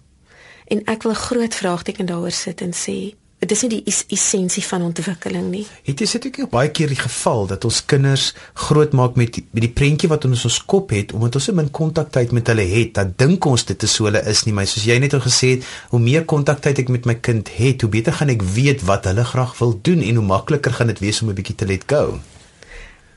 En 0.67 0.81
ek 0.89 1.05
wil 1.05 1.13
groot 1.13 1.55
vraagteken 1.55 2.09
daaroor 2.09 2.33
sit 2.33 2.61
en 2.61 2.73
sê 2.73 3.13
dit 3.39 3.51
is 3.51 3.61
nie 3.65 3.69
die 3.75 3.81
es 3.91 4.01
essensie 4.15 4.63
van 4.65 4.85
ontwikkeling 4.87 5.49
nie. 5.51 5.63
Het 5.85 6.01
jy 6.01 6.07
sit 6.09 6.27
ook 6.29 6.49
baie 6.53 6.71
keer 6.73 6.91
die 6.91 6.99
geval 6.99 7.45
dat 7.49 7.65
ons 7.67 7.81
kinders 7.85 8.29
grootmaak 8.65 9.17
met 9.19 9.35
die, 9.37 9.43
met 9.51 9.65
die 9.67 9.73
prentjie 9.75 10.09
wat 10.09 10.25
ons 10.25 10.45
ons 10.47 10.59
kop 10.65 10.93
het 10.95 11.13
omdat 11.15 11.37
ons 11.39 11.49
so 11.49 11.57
min 11.57 11.69
kontaktyd 11.69 12.33
met 12.35 12.47
hulle 12.51 12.65
het, 12.71 12.93
dat 12.97 13.15
dink 13.19 13.45
ons 13.45 13.67
dit 13.67 13.87
is 13.87 13.97
so 13.97 14.09
hulle 14.09 14.23
is 14.31 14.45
nie, 14.47 14.53
maar 14.55 14.69
soos 14.69 14.87
jy 14.87 14.97
net 15.03 15.17
al 15.17 15.25
gesê 15.25 15.55
het, 15.55 15.67
hoe 15.91 16.01
meer 16.01 16.25
kontaktyd 16.29 16.85
ek 16.85 16.93
met 16.93 17.09
my 17.09 17.17
kind 17.27 17.51
het, 17.57 17.83
hoe 17.83 17.91
beter 17.91 18.15
gaan 18.15 18.33
ek 18.33 18.45
weet 18.55 18.85
wat 18.87 19.09
hulle 19.11 19.27
graag 19.27 19.57
wil 19.59 19.75
doen 19.85 20.05
en 20.05 20.21
hoe 20.21 20.29
makliker 20.31 20.79
gaan 20.79 20.93
dit 20.93 21.03
wees 21.03 21.21
om 21.21 21.29
'n 21.29 21.37
bietjie 21.37 21.59
te 21.59 21.67
let 21.69 21.85
go. 21.91 22.19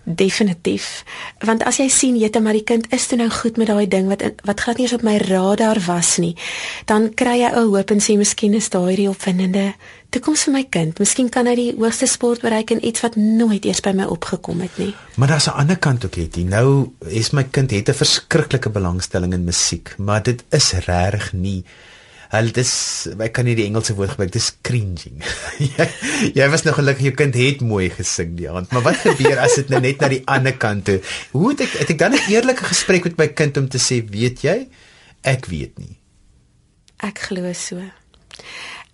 Definitief. 0.08 1.04
Want 1.44 1.62
as 1.68 1.76
jy 1.76 1.88
sien 1.92 2.16
jette 2.16 2.40
maar 2.40 2.56
die 2.56 2.64
kind 2.64 2.86
is 2.94 3.06
toe 3.10 3.18
nou 3.20 3.28
goed 3.28 3.58
met 3.60 3.68
daai 3.68 3.88
ding 3.88 4.08
wat 4.08 4.22
wat 4.48 4.60
glad 4.64 4.78
nie 4.80 4.86
eens 4.86 4.94
op 4.96 5.04
my 5.04 5.18
radar 5.20 5.80
was 5.84 6.16
nie, 6.16 6.32
dan 6.88 7.10
kry 7.14 7.42
jy 7.42 7.50
'n 7.50 7.68
hoop 7.68 7.90
en 7.90 8.00
sê 8.00 8.16
miskien 8.16 8.54
is 8.54 8.70
daai 8.70 8.96
die 8.96 9.08
opwindende 9.08 9.74
toekoms 10.10 10.44
vir 10.44 10.52
my 10.52 10.64
kind. 10.64 10.98
Miskien 10.98 11.28
kan 11.28 11.46
hy 11.46 11.54
die 11.54 11.74
hoogste 11.76 12.06
sport 12.06 12.40
bereik 12.40 12.70
en 12.70 12.84
iets 12.84 13.00
wat 13.04 13.16
nooit 13.16 13.64
eers 13.64 13.80
by 13.80 13.92
my 13.92 14.04
opgekom 14.04 14.60
het 14.60 14.78
nie. 14.78 14.94
Maar 15.16 15.28
daar's 15.28 15.48
'n 15.48 15.58
ander 15.60 15.78
kant 15.78 16.04
ook 16.04 16.14
het. 16.14 16.36
Nou 16.36 16.92
is 17.08 17.30
my 17.30 17.44
kind 17.44 17.70
het 17.70 17.88
'n 17.88 17.94
verskriklike 17.94 18.70
belangstelling 18.70 19.32
in 19.32 19.44
musiek, 19.44 19.94
maar 19.98 20.22
dit 20.22 20.44
is 20.50 20.72
regtig 20.72 21.32
nie 21.32 21.64
Hulle 22.28 22.52
dis 22.52 22.72
ek 23.24 23.32
kan 23.38 23.46
nie 23.48 23.56
die 23.56 23.64
Engelse 23.64 23.94
woord 23.96 24.12
gebruik 24.12 24.32
dis 24.34 24.50
cringing. 24.66 25.22
jy, 25.78 25.86
jy 26.36 26.48
was 26.52 26.66
nog 26.66 26.76
gelukkig 26.76 27.08
jou 27.08 27.14
kind 27.22 27.38
het 27.40 27.62
mooi 27.64 27.88
gesing 27.94 28.34
die 28.36 28.50
aand, 28.52 28.68
maar 28.74 28.84
wat 28.84 29.00
gebeur 29.00 29.40
as 29.40 29.56
dit 29.60 29.72
nou 29.72 29.80
net 29.84 30.02
na 30.04 30.10
die 30.12 30.20
ander 30.28 30.56
kant 30.60 30.84
toe? 30.90 30.98
Hoe 31.32 31.54
het 31.54 31.64
ek 31.64 31.78
het 31.80 31.94
ek 31.94 32.02
dan 32.04 32.18
'n 32.18 32.28
eerlike 32.34 32.68
gesprek 32.68 33.08
met 33.08 33.16
my 33.18 33.28
kind 33.32 33.56
om 33.56 33.68
te 33.68 33.80
sê, 33.80 34.02
weet 34.04 34.44
jy, 34.44 34.58
ek 35.24 35.48
weet 35.48 35.78
nie. 35.78 35.96
Ek 37.00 37.18
glo 37.30 37.52
so. 37.54 37.80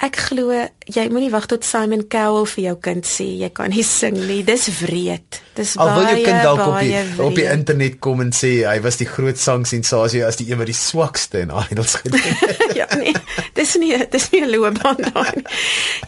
Ek 0.02 0.16
glo 0.18 0.50
jy 0.90 1.04
moenie 1.08 1.30
wag 1.30 1.46
tot 1.46 1.64
Simon 1.64 2.02
Cowell 2.10 2.48
vir 2.50 2.64
jou 2.64 2.74
kind 2.82 3.06
sê 3.06 3.26
jy 3.38 3.48
kan 3.54 3.70
nie 3.70 3.84
sing 3.86 4.16
nie. 4.18 4.40
Dis 4.46 4.66
wreed. 4.80 5.38
Dis 5.54 5.76
Al 5.78 5.86
baie. 5.86 5.94
Al 5.94 6.00
wil 6.00 6.08
jou 6.10 6.24
kind 6.26 6.42
dalk 6.42 6.62
op 6.66 6.78
die 6.80 6.90
wreed. 6.96 7.20
op 7.22 7.38
die 7.38 7.46
internet 7.46 7.98
kom 8.02 8.24
en 8.24 8.32
sê 8.34 8.50
hy 8.66 8.80
was 8.82 8.98
die 8.98 9.06
groot 9.08 9.38
sangsensasie 9.38 10.24
as 10.26 10.40
die 10.40 10.50
een 10.50 10.58
wat 10.58 10.70
die 10.70 10.76
swakste 10.76 11.44
in 11.46 11.54
Idols 11.54 11.94
gedoen 12.02 12.26
het. 12.26 12.74
ja, 12.80 12.88
nee. 12.98 13.14
Dis 13.54 13.76
nie 13.78 13.94
dis 14.10 14.30
nie 14.34 14.42
'n 14.42 14.50
loopbaan 14.50 14.98
daai. 15.12 15.44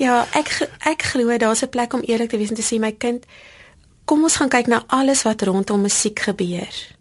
ja, 0.02 0.26
ek 0.34 0.50
ek 0.82 1.02
glo 1.14 1.38
daar's 1.38 1.62
'n 1.62 1.70
plek 1.70 1.94
om 1.94 2.02
eerlik 2.02 2.30
te 2.30 2.38
wees 2.38 2.50
en 2.50 2.58
te 2.58 2.66
sê 2.66 2.80
my 2.80 2.92
kind 2.92 3.24
kom 4.04 4.22
ons 4.22 4.36
gaan 4.36 4.50
kyk 4.50 4.66
na 4.66 4.84
alles 4.86 5.22
wat 5.22 5.42
rondom 5.42 5.80
musiek 5.82 6.18
gebeur. 6.18 6.95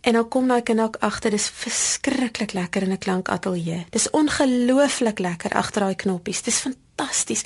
En 0.00 0.12
dan 0.12 0.28
kom 0.28 0.48
daai 0.48 0.62
kind 0.62 0.80
ook 0.80 0.96
agter 0.96 1.30
dis 1.30 1.48
verskriklik 1.48 2.52
lekker 2.52 2.82
in 2.82 2.92
'n 2.92 2.98
klankateljee. 2.98 3.86
Dis 3.90 4.10
ongelooflik 4.10 5.18
lekker 5.18 5.52
agter 5.52 5.80
daai 5.80 5.94
knoppies. 5.94 6.42
Dis 6.42 6.60
fantasties 6.66 7.44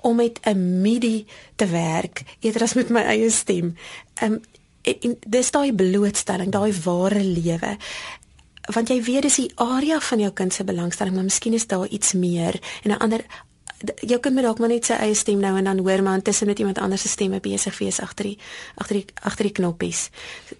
om 0.00 0.16
met 0.16 0.38
'n 0.42 0.80
MIDI 0.80 1.26
te 1.56 1.66
werk 1.66 2.22
eerder 2.40 2.62
as 2.62 2.74
met 2.74 2.88
my 2.88 3.00
eie 3.00 3.30
stem. 3.30 3.76
Um, 4.22 4.40
dis 5.26 5.50
daai 5.50 5.74
blootstelling, 5.74 6.50
daai 6.50 6.72
ware 6.84 7.24
lewe. 7.24 7.76
Want 8.74 8.88
jy 8.88 9.02
weet 9.02 9.22
dis 9.22 9.36
die 9.36 9.52
area 9.54 10.00
van 10.00 10.18
jou 10.18 10.32
kind 10.32 10.54
se 10.54 10.64
belangstelling, 10.64 11.14
maar 11.14 11.24
miskien 11.24 11.52
is 11.52 11.66
daar 11.66 11.86
iets 11.86 12.12
meer 12.12 12.60
en 12.82 12.90
'n 12.90 12.98
ander 12.98 13.24
jou 14.06 14.18
kind 14.20 14.34
moet 14.34 14.46
dalk 14.46 14.60
maar 14.62 14.70
net 14.70 14.86
sy 14.86 14.96
eie 15.02 15.14
stem 15.18 15.40
nou 15.42 15.56
en 15.58 15.64
dan 15.64 15.80
hoor 15.82 16.02
maar 16.02 16.20
intussen 16.20 16.46
met 16.46 16.58
iemand 16.58 16.78
anders 16.78 17.02
se 17.02 17.08
stemme 17.08 17.40
besig 17.40 17.78
wees 17.78 18.00
agter 18.00 18.24
die 18.24 18.38
agter 18.74 19.00
die 19.00 19.06
agter 19.22 19.48
die 19.48 19.52
knoppies. 19.52 20.08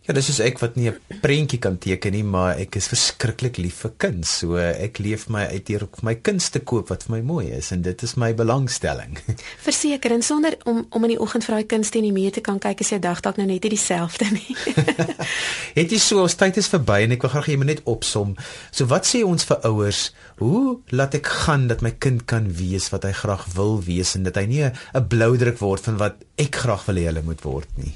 Ja, 0.02 0.16
dis 0.16 0.26
soos 0.26 0.40
ek 0.42 0.58
wat 0.58 0.74
nie 0.74 0.88
'n 0.90 1.20
prentjie 1.22 1.60
kan 1.62 1.76
teken 1.78 2.10
nie, 2.12 2.24
maar 2.24 2.58
ek 2.58 2.74
is 2.74 2.88
verskriklik 2.90 3.56
lief 3.56 3.86
vir 3.86 3.92
kuns. 3.96 4.38
So 4.38 4.56
ek 4.56 4.98
leef 4.98 5.28
my 5.28 5.46
uit 5.46 5.68
hier 5.68 5.82
om 5.82 6.02
my 6.02 6.14
kuns 6.14 6.50
te 6.50 6.58
koop 6.58 6.88
wat 6.88 7.04
vir 7.04 7.16
my 7.16 7.22
mooi 7.22 7.52
is 7.52 7.70
en 7.70 7.82
dit 7.82 8.02
is 8.02 8.16
my 8.16 8.34
belangstelling. 8.34 9.18
Verseker 9.68 10.10
en 10.10 10.22
sonder 10.22 10.58
om 10.64 10.86
om 10.90 11.04
in 11.04 11.10
die 11.10 11.20
oggend 11.20 11.44
vir 11.44 11.54
daai 11.54 11.66
kuns 11.66 11.90
teen 11.90 12.02
die 12.02 12.12
muur 12.12 12.32
te 12.32 12.40
kan 12.40 12.58
kyk 12.58 12.80
as 12.80 12.90
jy 12.90 12.98
dag 12.98 13.20
dalk 13.20 13.36
nou 13.36 13.46
net 13.46 13.62
nie 13.62 13.70
dieselfde 13.70 14.26
nie. 14.32 14.56
Het 15.78 15.90
jy 15.92 15.98
so 15.98 16.22
ons 16.22 16.34
tyd 16.34 16.56
is 16.56 16.68
verby 16.68 17.04
en 17.04 17.12
ek 17.12 17.22
wil 17.22 17.30
graag 17.30 17.46
hê 17.46 17.52
jy 17.52 17.62
moet 17.62 17.70
net 17.70 17.86
opsom. 17.86 18.36
So 18.72 18.90
wat 18.90 19.06
sê 19.06 19.22
ons 19.22 19.44
vir 19.44 19.62
ouers? 19.70 20.12
Hoe 20.42 20.80
laat 20.90 21.14
ek 21.14 21.26
gaan 21.46 21.68
dat 21.68 21.80
my 21.80 21.94
kind 21.94 22.26
kan 22.26 22.50
wees 22.50 22.90
wat 22.90 23.04
hy 23.04 23.12
graag 23.12 23.46
wil 23.54 23.78
wees 23.86 24.16
en 24.18 24.24
dat 24.24 24.34
hy 24.34 24.46
nie 24.46 24.64
'n 24.66 25.08
bloudruk 25.08 25.62
word 25.62 25.84
van 25.86 25.96
wat 25.96 26.16
ek 26.36 26.56
graag 26.56 26.86
wil 26.90 26.96
hê 26.96 27.06
hulle 27.06 27.22
moet 27.22 27.46
word 27.46 27.70
nie. 27.78 27.94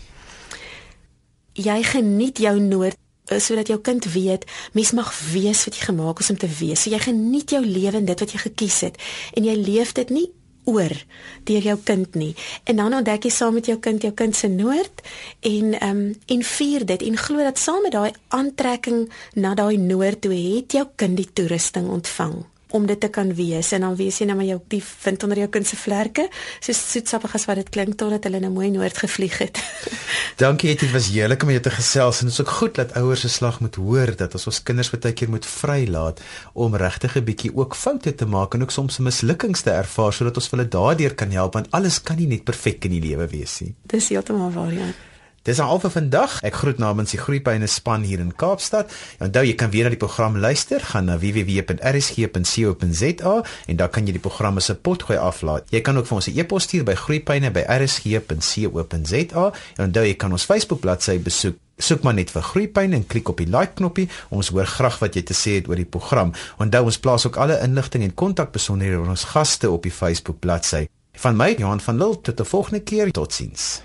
Jy 1.56 1.82
geniet 1.88 2.40
jou 2.44 2.54
noord 2.60 2.98
eh, 3.32 3.40
sodat 3.40 3.70
jou 3.72 3.78
kind 3.80 4.04
weet 4.12 4.44
mens 4.76 4.92
mag 4.96 5.12
wees 5.32 5.64
wat 5.64 5.76
jy 5.78 5.86
gemaak 5.88 6.20
is 6.20 6.30
om 6.30 6.40
te 6.40 6.50
wees. 6.60 6.82
So 6.82 6.92
jy 6.92 7.00
geniet 7.00 7.56
jou 7.56 7.62
lewe 7.64 7.96
en 7.96 8.08
dit 8.08 8.24
wat 8.24 8.34
jy 8.34 8.42
gekies 8.44 8.80
het 8.86 9.00
en 9.34 9.48
jy 9.48 9.56
leef 9.56 9.94
dit 9.96 10.12
nie 10.12 10.28
oor 10.66 10.92
deur 11.46 11.62
jou 11.62 11.76
kind 11.86 12.14
nie. 12.18 12.32
En 12.66 12.82
dan 12.82 12.94
ontdek 12.98 13.28
jy 13.28 13.30
saam 13.30 13.54
met 13.54 13.70
jou 13.70 13.78
kind 13.78 14.02
jou 14.02 14.12
kind 14.12 14.36
se 14.36 14.50
noord 14.50 15.04
en 15.40 15.78
ehm 15.78 16.02
um, 16.02 16.02
en 16.26 16.42
vier 16.42 16.86
dit 16.86 17.06
en 17.06 17.16
glo 17.16 17.46
dat 17.46 17.58
saam 17.58 17.82
met 17.86 17.94
daai 17.94 18.12
aantrekking 18.34 19.06
na 19.34 19.54
daai 19.54 19.78
noord 19.78 20.20
toe 20.26 20.34
het 20.34 20.72
jou 20.72 20.86
kind 20.96 21.16
die 21.16 21.30
toerusting 21.32 21.88
ontvang 21.88 22.42
om 22.74 22.86
dit 22.86 23.00
te 23.00 23.08
kan 23.08 23.34
wees 23.34 23.70
en 23.76 23.80
dan 23.86 23.96
wees 23.98 24.18
jy 24.18 24.26
nou 24.26 24.36
maar 24.40 24.48
jou 24.48 24.58
die 24.72 24.82
vind 24.82 25.22
onder 25.22 25.38
jou 25.38 25.48
kind 25.54 25.68
se 25.68 25.76
vlerke 25.78 26.26
so 26.60 26.74
soetsappig 26.74 27.34
as 27.38 27.46
wat 27.46 27.60
dit 27.60 27.70
klink 27.70 27.94
totdat 28.00 28.26
hulle 28.26 28.40
nou 28.42 28.50
mooi 28.50 28.70
noord 28.74 28.98
gevlieg 28.98 29.38
het. 29.38 29.60
Dankie 30.42 30.74
dit 30.74 30.90
was 30.92 31.08
heerlik 31.14 31.42
om 31.46 31.52
jou 31.54 31.62
te 31.62 31.70
gesels 31.70 32.20
en 32.20 32.30
dit 32.30 32.34
is 32.34 32.42
ook 32.42 32.54
goed 32.58 32.74
dat 32.74 32.96
ouers 32.98 33.22
se 33.26 33.30
slag 33.32 33.60
moet 33.60 33.78
hoor 33.80 34.14
dat 34.18 34.34
as 34.34 34.46
ons 34.50 34.62
kinders 34.62 34.90
baie 34.90 35.14
keer 35.14 35.30
moet 35.30 35.46
vrylaat 35.46 36.22
om 36.54 36.74
regtig 36.74 37.16
'n 37.16 37.24
bietjie 37.24 37.54
ook 37.54 37.74
foute 37.74 38.14
te 38.14 38.26
maak 38.26 38.54
en 38.54 38.62
ook 38.62 38.74
soms 38.74 38.98
mislukkings 38.98 39.62
te 39.62 39.70
ervaar 39.70 40.12
sodat 40.12 40.36
ons 40.36 40.50
hulle 40.50 40.68
daardeur 40.68 41.14
kan 41.14 41.30
help 41.30 41.54
want 41.54 41.70
alles 41.70 42.02
kan 42.02 42.16
nie 42.16 42.26
net 42.26 42.44
perfek 42.44 42.84
in 42.84 42.98
die 42.98 43.04
lewe 43.08 43.26
wees 43.26 43.60
nie. 43.60 43.74
Dis 43.86 44.08
heeltemal 44.08 44.50
waar 44.50 44.72
ja. 44.72 44.90
Dis 45.46 45.60
al 45.62 45.78
vir 45.78 45.92
vandag. 45.94 46.42
Ek 46.42 46.56
groet 46.58 46.82
namens 46.82 47.14
die 47.14 47.22
Groepyne 47.22 47.70
span 47.70 48.02
hier 48.02 48.18
in 48.18 48.34
Kaapstad. 48.34 48.90
Onthou 49.22 49.46
jy 49.46 49.54
kan 49.54 49.70
weer 49.70 49.86
na 49.86 49.94
die 49.94 50.02
program 50.02 50.34
luister. 50.42 50.82
Gaan 50.82 51.06
na 51.06 51.14
www.rsg.co.za 51.22 53.34
en 53.70 53.78
daar 53.78 53.94
kan 53.94 54.02
jy 54.08 54.12
die 54.16 54.24
programme 54.24 54.58
se 54.60 54.74
potgooi 54.74 55.18
aflaai. 55.22 55.62
Jy 55.70 55.80
kan 55.86 55.94
ook 56.00 56.08
vir 56.10 56.18
ons 56.18 56.26
'n 56.26 56.34
e-pos 56.38 56.62
stuur 56.66 56.84
by 56.84 56.94
groepyne@rsg.co.za. 56.94 59.52
En 59.76 59.84
onthou 59.86 60.04
jy 60.04 60.16
kan 60.16 60.32
ons 60.32 60.44
Facebook 60.44 60.80
bladsy 60.80 61.22
besoek 61.22 61.54
Soek 61.78 62.02
maar 62.02 62.14
net 62.14 62.30
vir 62.30 62.42
Groepyn 62.42 62.92
en 62.92 63.06
klik 63.06 63.28
op 63.28 63.36
die 63.36 63.46
like 63.46 63.72
knoppie. 63.74 64.08
Ons 64.28 64.48
hoor 64.48 64.66
graag 64.66 64.98
wat 64.98 65.14
jy 65.14 65.22
te 65.22 65.34
sê 65.34 65.50
het 65.60 65.68
oor 65.68 65.76
die 65.76 65.84
program. 65.84 66.32
Onthou 66.58 66.84
ons 66.84 66.98
plaas 66.98 67.26
ook 67.26 67.36
alle 67.36 67.60
inligting 67.60 68.02
en 68.02 68.14
kontakbesonderhede 68.14 68.98
oor 68.98 69.08
ons 69.08 69.24
gaste 69.24 69.70
op 69.70 69.82
die 69.82 69.92
Facebook 69.92 70.38
bladsy. 70.40 70.86
Van 71.12 71.36
my 71.36 71.54
Johan 71.58 71.80
van 71.80 71.96
Lille 71.96 72.20
tot 72.20 72.40
'n 72.40 72.44
volgende 72.44 72.80
keer. 72.80 73.12
Totsiens. 73.12 73.82